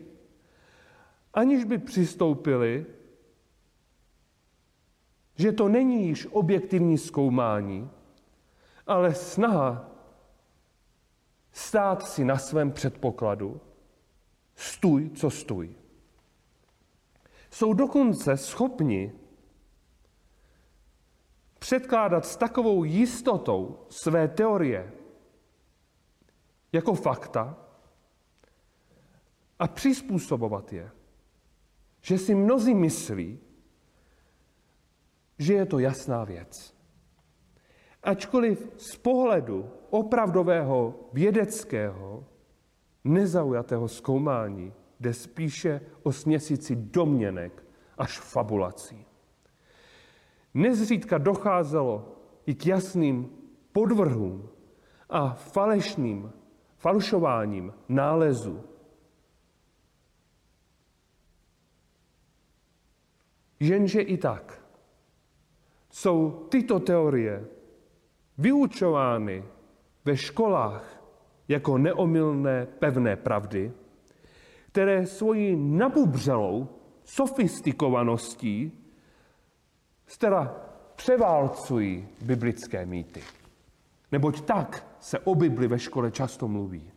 [1.35, 2.87] Aniž by přistoupili,
[5.37, 7.91] že to není již objektivní zkoumání,
[8.87, 9.91] ale snaha
[11.53, 13.61] stát si na svém předpokladu,
[14.55, 15.75] stůj, co stůj.
[17.51, 19.13] Jsou dokonce schopni
[21.59, 24.93] předkládat s takovou jistotou své teorie
[26.73, 27.59] jako fakta
[29.59, 30.91] a přizpůsobovat je,
[32.01, 33.39] že si mnozí myslí,
[35.39, 36.75] že je to jasná věc.
[38.03, 42.25] Ačkoliv z pohledu opravdového vědeckého
[43.05, 47.65] nezaujatého zkoumání jde spíše o směsici domněnek
[47.99, 49.07] až fabulací.
[50.55, 52.17] Nezřídka docházelo
[52.47, 53.31] i k jasným
[53.73, 54.49] podvrhům
[55.11, 56.33] a falešným
[56.77, 58.65] falšováním nálezu.
[63.61, 64.64] Jenže i tak
[65.95, 67.45] jsou tyto teorie
[68.39, 69.45] vyučovány
[70.05, 71.03] ve školách
[71.49, 73.73] jako neomylné pevné pravdy,
[74.67, 76.69] které svoji nabubřelou
[77.05, 78.73] sofistikovaností
[80.19, 80.57] teda
[80.97, 83.23] převálcují biblické mýty.
[84.13, 86.91] Neboť tak se o Bibli ve škole často mluví.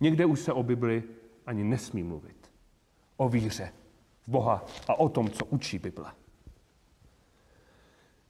[0.00, 1.02] Někde už se o Bibli
[1.46, 2.50] ani nesmí mluvit.
[3.16, 3.72] O víře
[4.22, 6.19] v Boha a o tom, co učí Bible.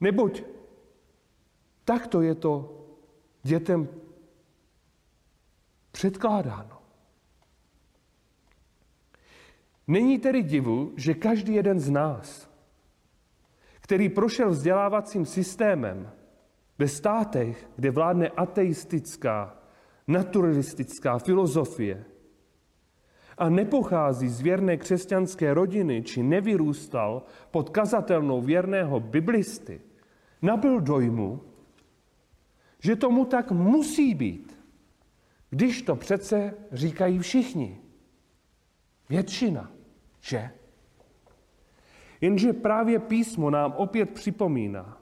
[0.00, 0.42] Neboť
[1.84, 2.84] takto je to
[3.42, 3.88] dětem
[5.92, 6.80] předkládáno.
[9.86, 12.50] Není tedy divu, že každý jeden z nás,
[13.80, 16.10] který prošel vzdělávacím systémem
[16.78, 19.58] ve státech, kde vládne ateistická,
[20.06, 22.04] naturalistická filozofie
[23.38, 29.80] a nepochází z věrné křesťanské rodiny či nevyrůstal pod kazatelnou věrného biblisty,
[30.42, 31.42] nabil dojmu,
[32.78, 34.58] že tomu tak musí být,
[35.50, 37.80] když to přece říkají všichni.
[39.08, 39.70] Většina,
[40.20, 40.50] že?
[42.20, 45.00] Jenže právě písmo nám opět připomíná,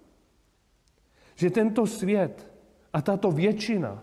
[1.34, 2.52] že tento svět
[2.92, 4.02] a tato většina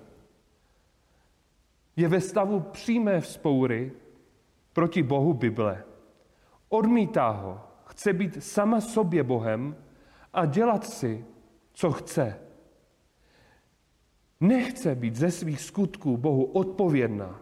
[1.95, 3.91] je ve stavu přímé vzpoury
[4.73, 5.83] proti Bohu Bible.
[6.69, 9.75] Odmítá ho, chce být sama sobě Bohem
[10.35, 11.25] a dělat si,
[11.73, 12.39] co chce.
[14.39, 17.41] Nechce být ze svých skutků Bohu odpovědná.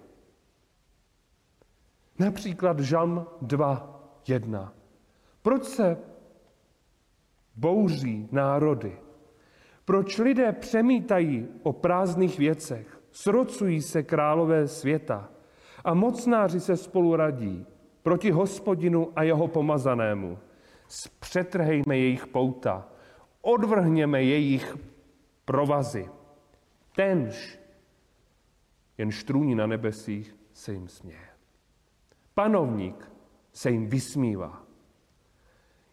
[2.20, 4.70] Například Žalm 2.1.
[5.42, 5.98] Proč se
[7.56, 8.98] bouří národy?
[9.86, 13.02] Proč lidé přemítají o prázdných věcech?
[13.12, 15.30] Srocují se králové světa
[15.84, 17.66] a mocnáři se spolu radí
[18.04, 20.40] proti hospodinu a jeho pomazanému.
[20.88, 22.90] Zpřetrhejme jejich pouta,
[23.42, 24.78] odvrhněme jejich
[25.46, 26.10] provazy.
[26.96, 27.60] Tenž,
[28.98, 31.28] jen štrůní na nebesích, se jim směje.
[32.34, 33.12] Panovník
[33.54, 34.64] se jim vysmívá.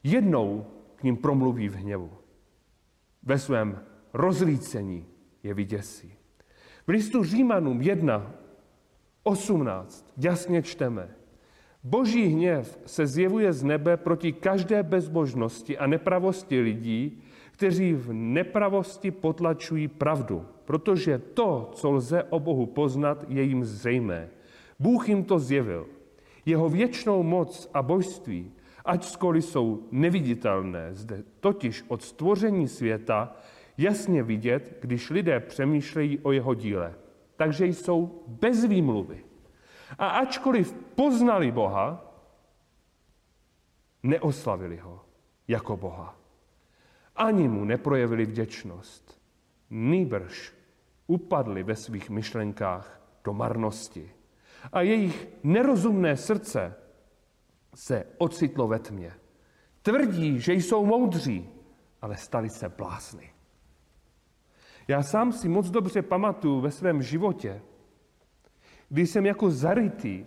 [0.03, 0.67] Jednou
[0.97, 2.11] k ním promluví v hněvu.
[3.23, 5.07] Ve svém rozlícení
[5.43, 6.15] je vyděsí.
[6.87, 8.35] V listu Římanům 1,
[9.23, 11.15] 18 jasně čteme.
[11.85, 17.23] Boží hněv se zjevuje z nebe proti každé bezbožnosti a nepravosti lidí,
[17.53, 24.29] kteří v nepravosti potlačují pravdu, protože to, co lze o Bohu poznat, je jim zřejmé.
[24.79, 25.87] Bůh jim to zjevil.
[26.47, 28.53] Jeho věčnou moc a božství
[28.85, 33.37] ačkoliv jsou neviditelné, zde totiž od stvoření světa
[33.79, 36.95] jasně vidět, když lidé přemýšlejí o jeho díle.
[37.37, 39.30] Takže jsou bez výmluvy.
[39.99, 42.05] A ačkoliv poznali Boha,
[44.03, 45.05] neoslavili ho
[45.49, 46.17] jako Boha.
[47.17, 49.21] Ani mu neprojevili vděčnost.
[49.71, 50.53] Nýbrž
[51.07, 54.13] upadli ve svých myšlenkách do marnosti.
[54.73, 56.75] A jejich nerozumné srdce
[57.75, 59.15] se ocitlo ve tmě.
[59.83, 61.49] Tvrdí, že jsou moudří,
[62.03, 63.33] ale stali se blázny.
[64.89, 67.63] Já sám si moc dobře pamatuju ve svém životě,
[68.91, 70.27] když jsem jako zarytý,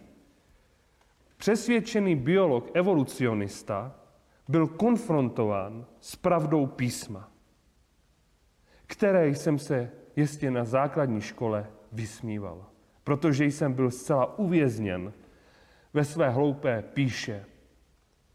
[1.38, 3.95] přesvědčený biolog, evolucionista,
[4.47, 7.32] byl konfrontován s pravdou písma,
[8.86, 12.66] které jsem se ještě na základní škole vysmíval,
[13.03, 15.14] protože jsem byl zcela uvězněn
[15.93, 17.45] ve své hloupé píše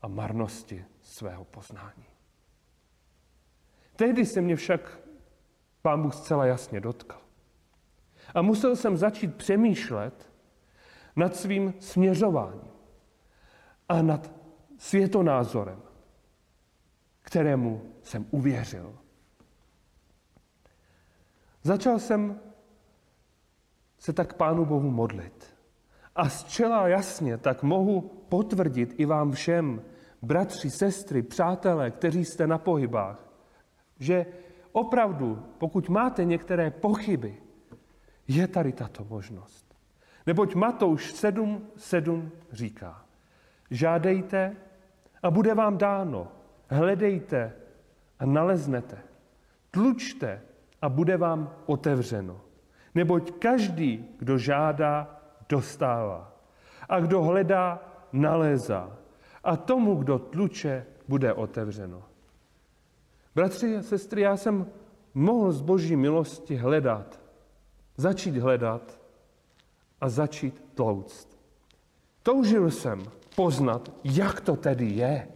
[0.03, 2.05] a marnosti svého poznání.
[3.97, 4.99] Tehdy se mě však
[5.83, 7.28] pán Bůh zcela jasně dotkl.
[8.35, 10.33] A musel jsem začít přemýšlet
[11.17, 12.71] nad svým směřováním
[13.89, 14.33] a nad
[14.79, 15.83] světonázorem,
[17.23, 18.99] kterému jsem uvěřil.
[21.63, 22.41] Začal jsem
[23.99, 25.55] se tak Pánu Bohu modlit.
[26.17, 29.83] A zcela jasně tak mohu potvrdit i vám všem,
[30.23, 33.29] bratři, sestry, přátelé, kteří jste na pohybách,
[33.99, 34.27] že
[34.73, 37.43] opravdu, pokud máte některé pochyby,
[38.29, 39.75] je tady tato možnost.
[40.27, 43.05] Neboť Matouš 7.7 říká,
[43.71, 44.57] žádejte
[45.23, 46.29] a bude vám dáno,
[46.69, 47.53] hledejte
[48.19, 48.99] a naleznete,
[49.71, 50.43] tlučte
[50.83, 52.41] a bude vám otevřeno.
[52.95, 56.33] Neboť každý, kdo žádá, dostává.
[56.89, 58.99] A kdo hledá, nalézá.
[59.45, 62.03] A tomu, kdo tluče, bude otevřeno.
[63.35, 64.67] Bratři a sestry, já jsem
[65.15, 67.21] mohl z boží milosti hledat,
[67.99, 69.01] začít hledat
[70.01, 71.39] a začít tlouct.
[72.23, 73.03] Toužil jsem
[73.37, 75.29] poznat, jak to tedy je.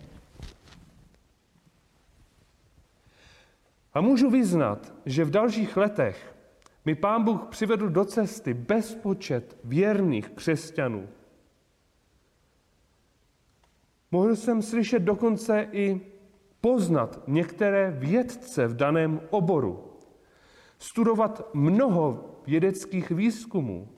[3.94, 6.36] A můžu vyznat, že v dalších letech
[6.84, 11.08] mi pán Bůh přivedl do cesty bezpočet věrných křesťanů.
[14.10, 16.00] Mohl jsem slyšet dokonce i
[16.60, 19.98] poznat některé vědce v daném oboru,
[20.78, 23.88] studovat mnoho vědeckých výzkumů,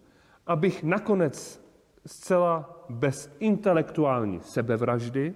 [0.47, 1.65] abych nakonec
[2.07, 5.35] zcela bez intelektuální sebevraždy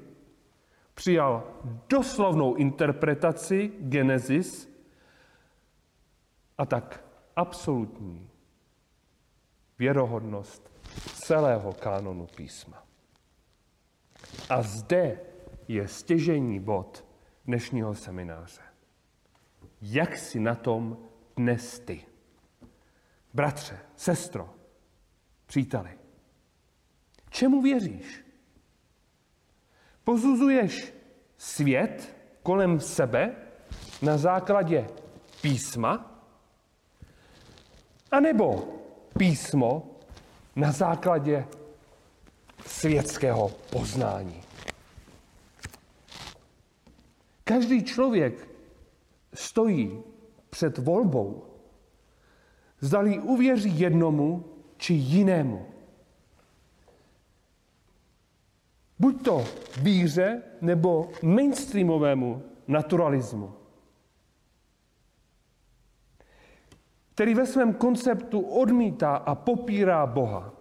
[0.95, 1.45] přijal
[1.89, 4.69] doslovnou interpretaci Genesis
[6.59, 7.05] a tak
[7.37, 8.31] absolutní
[9.79, 10.71] věrohodnost
[11.15, 12.83] celého kánonu písma.
[14.51, 15.21] A zde
[15.69, 17.05] je stěžení bod
[17.45, 18.63] dnešního semináře.
[19.83, 20.99] Jak si na tom
[21.37, 22.08] dnes ty?
[23.39, 24.55] Bratře, sestro,
[25.47, 25.99] příteli,
[27.30, 28.24] čemu věříš?
[30.05, 30.95] Pozuzuješ
[31.36, 33.36] svět kolem sebe
[34.03, 34.86] na základě
[35.41, 36.22] písma?
[38.11, 38.68] A nebo
[39.18, 39.91] písmo
[40.57, 41.47] na základě
[42.66, 44.43] světského poznání?
[47.45, 48.49] Každý člověk
[49.34, 50.03] stojí
[50.51, 51.48] před volbou,
[52.81, 54.45] zdali uvěří jednomu
[54.76, 55.66] či jinému.
[58.99, 59.45] Buď to
[59.83, 63.55] víře nebo mainstreamovému naturalismu,
[67.14, 70.55] který ve svém konceptu odmítá a popírá Boha.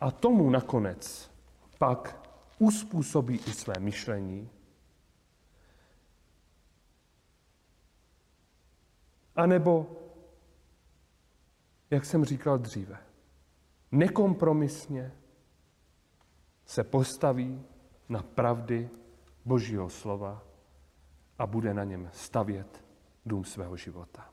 [0.00, 1.30] A tomu nakonec
[1.78, 2.28] pak
[2.58, 4.50] uspůsobí i své myšlení.
[9.36, 10.03] A nebo,
[11.94, 12.98] jak jsem říkal dříve,
[13.92, 15.12] nekompromisně
[16.66, 17.62] se postaví
[18.08, 18.90] na pravdy
[19.44, 20.42] Božího slova
[21.38, 22.84] a bude na něm stavět
[23.26, 24.30] dům svého života.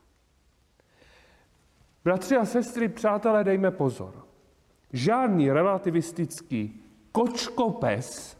[2.04, 4.26] Bratři a sestry, přátelé, dejme pozor.
[4.92, 6.82] Žádný relativistický
[7.12, 8.36] kočkopes,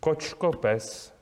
[0.00, 1.13] kočkopes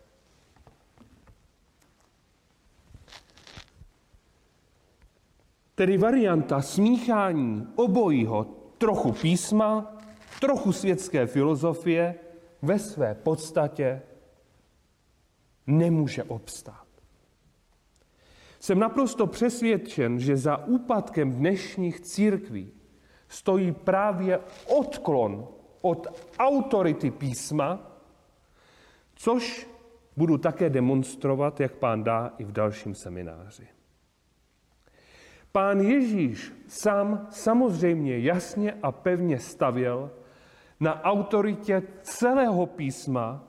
[5.75, 8.45] tedy varianta smíchání obojího
[8.79, 9.97] trochu písma
[10.41, 12.15] trochu světské filozofie
[12.63, 14.03] ve své podstatě
[15.67, 16.87] nemůže obstát.
[18.61, 22.73] Jsem naprosto přesvědčen, že za úpadkem dnešních církví
[23.29, 24.41] stojí právě
[24.77, 25.49] odklon
[25.81, 26.07] od
[26.39, 27.99] autority písma,
[29.15, 29.69] což
[30.17, 33.72] budu také demonstrovat, jak pán dá i v dalším semináři.
[35.53, 40.11] Pán Ježíš sám samozřejmě jasně a pevně stavěl
[40.81, 43.45] na autoritě celého písma,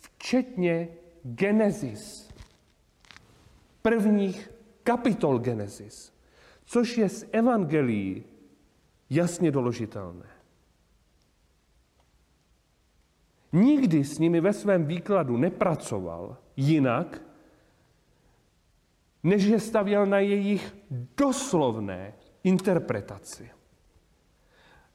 [0.00, 0.88] včetně
[1.22, 2.28] Genesis,
[3.82, 4.50] prvních
[4.82, 6.12] kapitol Genesis,
[6.64, 8.24] což je z evangelií
[9.10, 10.26] jasně doložitelné.
[13.52, 17.22] Nikdy s nimi ve svém výkladu nepracoval jinak,
[19.22, 20.76] než je stavěl na jejich
[21.16, 22.14] doslovné
[22.44, 23.50] interpretaci.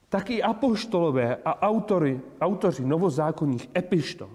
[0.08, 4.30] tak i apoštolové a autory, autoři novozákonních epištol.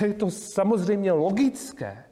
[0.00, 2.04] Je to samozřejmě logické.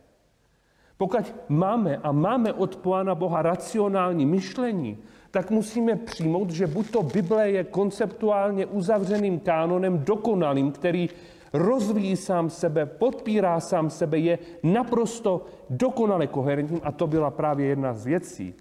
[0.96, 4.98] Pokud máme a máme od Pána Boha racionální myšlení,
[5.30, 11.08] tak musíme přijmout, že buď to Bible je konceptuálně uzavřeným kánonem dokonalým, který
[11.52, 17.94] rozvíjí sám sebe, podpírá sám sebe, je naprosto dokonale koherentním a to byla právě jedna
[17.94, 18.54] z věcí,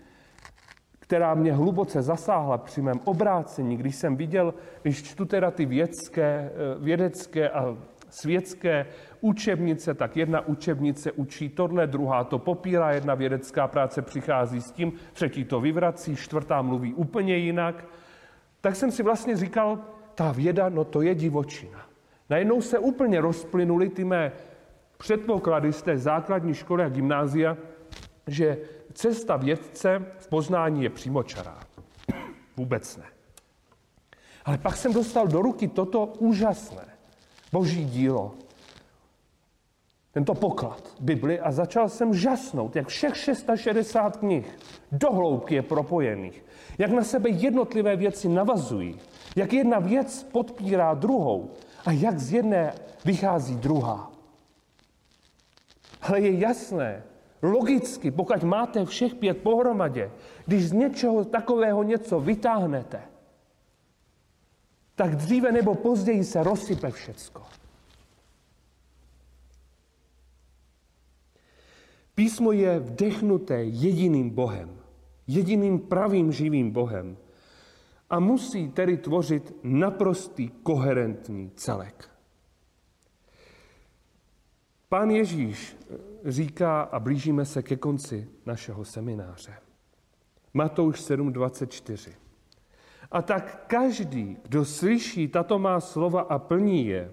[1.00, 6.52] která mě hluboce zasáhla při mém obrácení, když jsem viděl, když čtu teda ty vědecké,
[6.54, 7.78] eh, vědecké a
[8.10, 8.86] světské
[9.22, 14.94] učebnice, tak jedna učebnice učí tohle, druhá to popírá, jedna vědecká práce přichází s tím,
[15.14, 17.86] třetí to vyvrací, čtvrtá mluví úplně jinak.
[18.62, 19.80] Tak jsem si vlastně říkal,
[20.16, 21.89] ta věda, no to je divočina.
[22.30, 24.32] Najednou se úplně rozplynuly ty mé
[24.98, 27.58] předpoklady z té základní školy a gymnázia,
[28.28, 28.58] že
[28.94, 31.60] cesta vědce v poznání je přímočará.
[32.58, 33.06] Vůbec ne.
[34.46, 36.86] Ale pak jsem dostal do ruky toto úžasné
[37.52, 38.34] boží dílo,
[40.12, 44.58] tento poklad Bibli a začal jsem žasnout, jak všech 660 knih
[44.92, 46.46] dohloubky je propojených,
[46.78, 49.00] jak na sebe jednotlivé věci navazují,
[49.36, 51.52] jak jedna věc podpírá druhou
[51.86, 52.74] a jak z jedné
[53.06, 54.12] vychází druhá.
[56.02, 57.04] Ale je jasné,
[57.42, 60.12] logicky, pokud máte všech pět pohromadě,
[60.46, 63.02] když z něčeho takového něco vytáhnete,
[64.96, 67.44] tak dříve nebo později se rozsype všecko.
[72.16, 74.80] Písmo je vdechnuté jediným Bohem,
[75.28, 77.18] jediným pravým živým Bohem
[78.10, 82.10] a musí tedy tvořit naprostý koherentní celek.
[84.90, 85.78] Pán Ježíš
[86.26, 89.54] říká, a blížíme se ke konci našeho semináře.
[90.54, 92.12] Matouš 7.24.
[93.12, 97.12] A tak každý, kdo slyší tato má slova a plní je,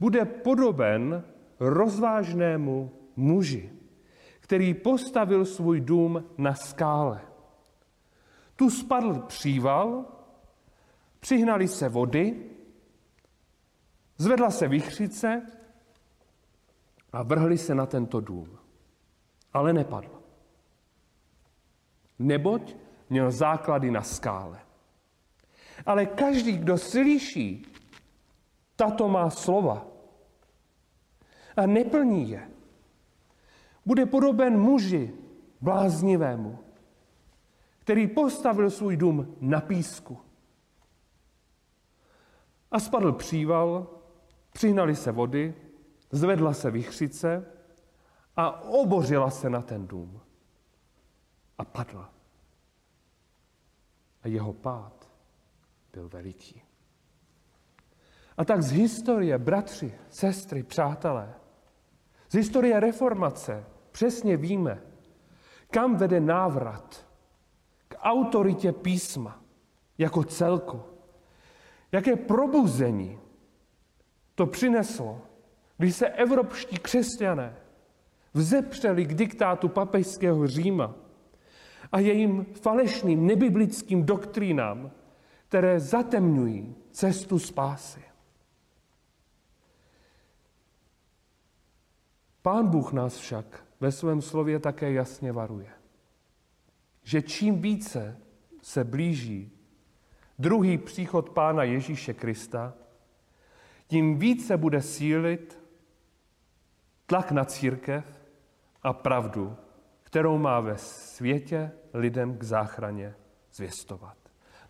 [0.00, 1.24] bude podoben
[1.60, 3.72] rozvážnému muži,
[4.40, 7.20] který postavil svůj dům na skále.
[8.56, 10.04] Tu spadl příval,
[11.20, 12.50] přihnali se vody,
[14.16, 15.46] zvedla se vychřice
[17.12, 18.58] a vrhli se na tento dům.
[19.52, 20.22] Ale nepadl.
[22.18, 22.76] Neboť
[23.10, 24.60] měl základy na skále.
[25.86, 27.66] Ale každý, kdo slyší
[28.76, 29.86] tato má slova
[31.56, 32.50] a neplní je,
[33.86, 35.12] bude podoben muži
[35.60, 36.58] bláznivému,
[37.78, 40.18] který postavil svůj dům na písku.
[42.70, 43.86] A spadl příval,
[44.52, 45.54] přihnali se vody,
[46.10, 47.46] zvedla se vychřice
[48.36, 50.20] a obořila se na ten dům.
[51.58, 52.12] A padla.
[54.22, 55.10] A jeho pád
[55.92, 56.62] byl veliký.
[58.36, 61.34] A tak z historie, bratři, sestry, přátelé,
[62.28, 64.82] z historie reformace přesně víme,
[65.70, 67.06] kam vede návrat
[67.88, 69.42] k autoritě písma
[69.98, 70.89] jako celku.
[71.92, 73.18] Jaké probuzení
[74.34, 75.20] to přineslo,
[75.78, 77.56] když se evropští křesťané
[78.34, 80.94] vzepřeli k diktátu papežského Říma
[81.92, 84.90] a jejím falešným nebiblickým doktrínám,
[85.48, 88.02] které zatemňují cestu spásy.
[92.42, 95.70] Pán Bůh nás však ve svém slově také jasně varuje,
[97.02, 98.16] že čím více
[98.62, 99.59] se blíží
[100.40, 102.74] druhý příchod Pána Ježíše Krista,
[103.86, 105.60] tím více bude sílit
[107.06, 108.04] tlak na církev
[108.82, 109.56] a pravdu,
[110.02, 113.14] kterou má ve světě lidem k záchraně
[113.52, 114.16] zvěstovat.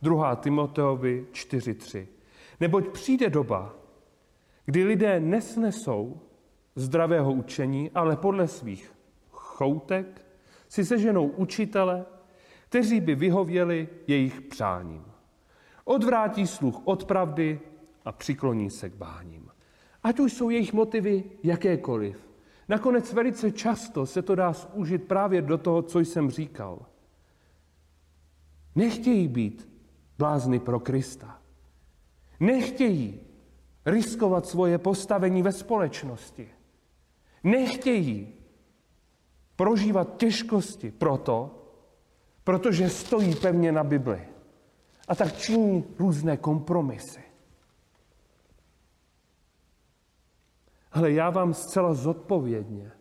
[0.02, 0.36] 2.
[0.36, 2.06] Timoteovi 4.3.
[2.60, 3.74] Neboť přijde doba,
[4.64, 6.20] kdy lidé nesnesou
[6.74, 8.94] zdravého učení, ale podle svých
[9.30, 10.26] choutek
[10.68, 12.04] si seženou učitele,
[12.68, 15.09] kteří by vyhověli jejich přáním.
[15.84, 17.60] Odvrátí sluch od pravdy
[18.04, 19.48] a přikloní se k báním.
[20.02, 22.30] Ať už jsou jejich motivy jakékoliv.
[22.68, 26.86] Nakonec velice často se to dá zúžit právě do toho, co jsem říkal.
[28.74, 29.68] Nechtějí být
[30.18, 31.38] blázny pro Krista.
[32.40, 33.20] Nechtějí
[33.86, 36.48] riskovat svoje postavení ve společnosti.
[37.44, 38.34] Nechtějí
[39.56, 41.64] prožívat těžkosti proto,
[42.44, 44.28] protože stojí pevně na Bibli.
[45.10, 47.22] A tak činí různé kompromisy.
[50.92, 52.92] Ale já vám zcela zodpovědně,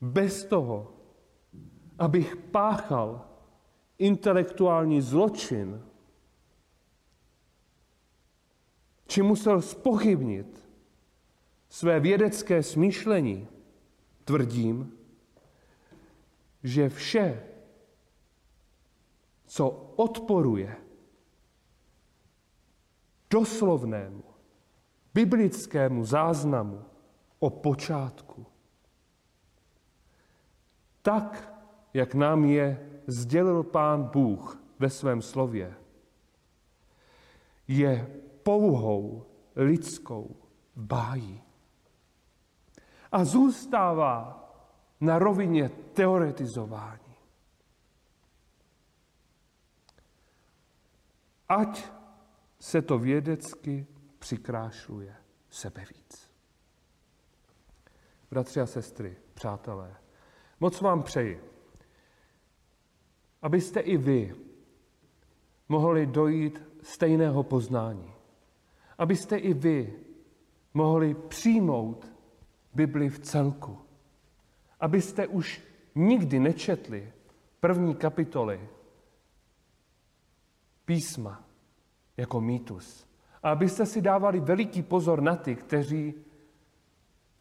[0.00, 0.92] bez toho,
[1.98, 3.24] abych páchal
[3.98, 5.82] intelektuální zločin,
[9.06, 10.68] či musel spochybnit
[11.68, 13.48] své vědecké smýšlení,
[14.24, 14.92] tvrdím,
[16.62, 17.53] že vše,
[19.54, 20.76] co odporuje
[23.30, 24.24] doslovnému
[25.14, 26.82] biblickému záznamu
[27.38, 28.46] o počátku,
[31.02, 31.54] tak,
[31.94, 35.74] jak nám je sdělil Pán Bůh ve svém slově,
[37.68, 38.10] je
[38.42, 39.26] pouhou
[39.56, 40.36] lidskou
[40.76, 41.42] bájí.
[43.12, 44.44] A zůstává
[45.00, 47.03] na rovině teoretizování.
[51.48, 51.84] Ať
[52.60, 53.86] se to vědecky
[54.18, 55.16] přikrášluje
[55.50, 56.30] sebe víc.
[58.30, 59.96] Bratři a sestry, přátelé,
[60.60, 61.40] moc vám přeji,
[63.42, 64.34] abyste i vy
[65.68, 68.14] mohli dojít stejného poznání.
[68.98, 70.04] Abyste i vy
[70.74, 72.12] mohli přijmout
[72.74, 73.78] Bibli v celku.
[74.80, 75.62] Abyste už
[75.94, 77.12] nikdy nečetli
[77.60, 78.68] první kapitoly
[80.84, 81.44] písma
[82.16, 83.06] jako mýtus.
[83.42, 86.14] A abyste si dávali veliký pozor na ty, kteří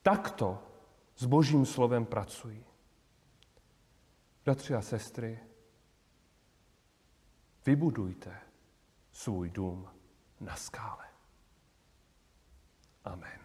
[0.01, 0.63] takto
[1.15, 2.65] s Božím slovem pracují.
[4.45, 5.39] Bratři a sestry,
[7.65, 8.37] vybudujte
[9.11, 9.89] svůj dům
[10.39, 11.05] na skále.
[13.03, 13.42] Amen.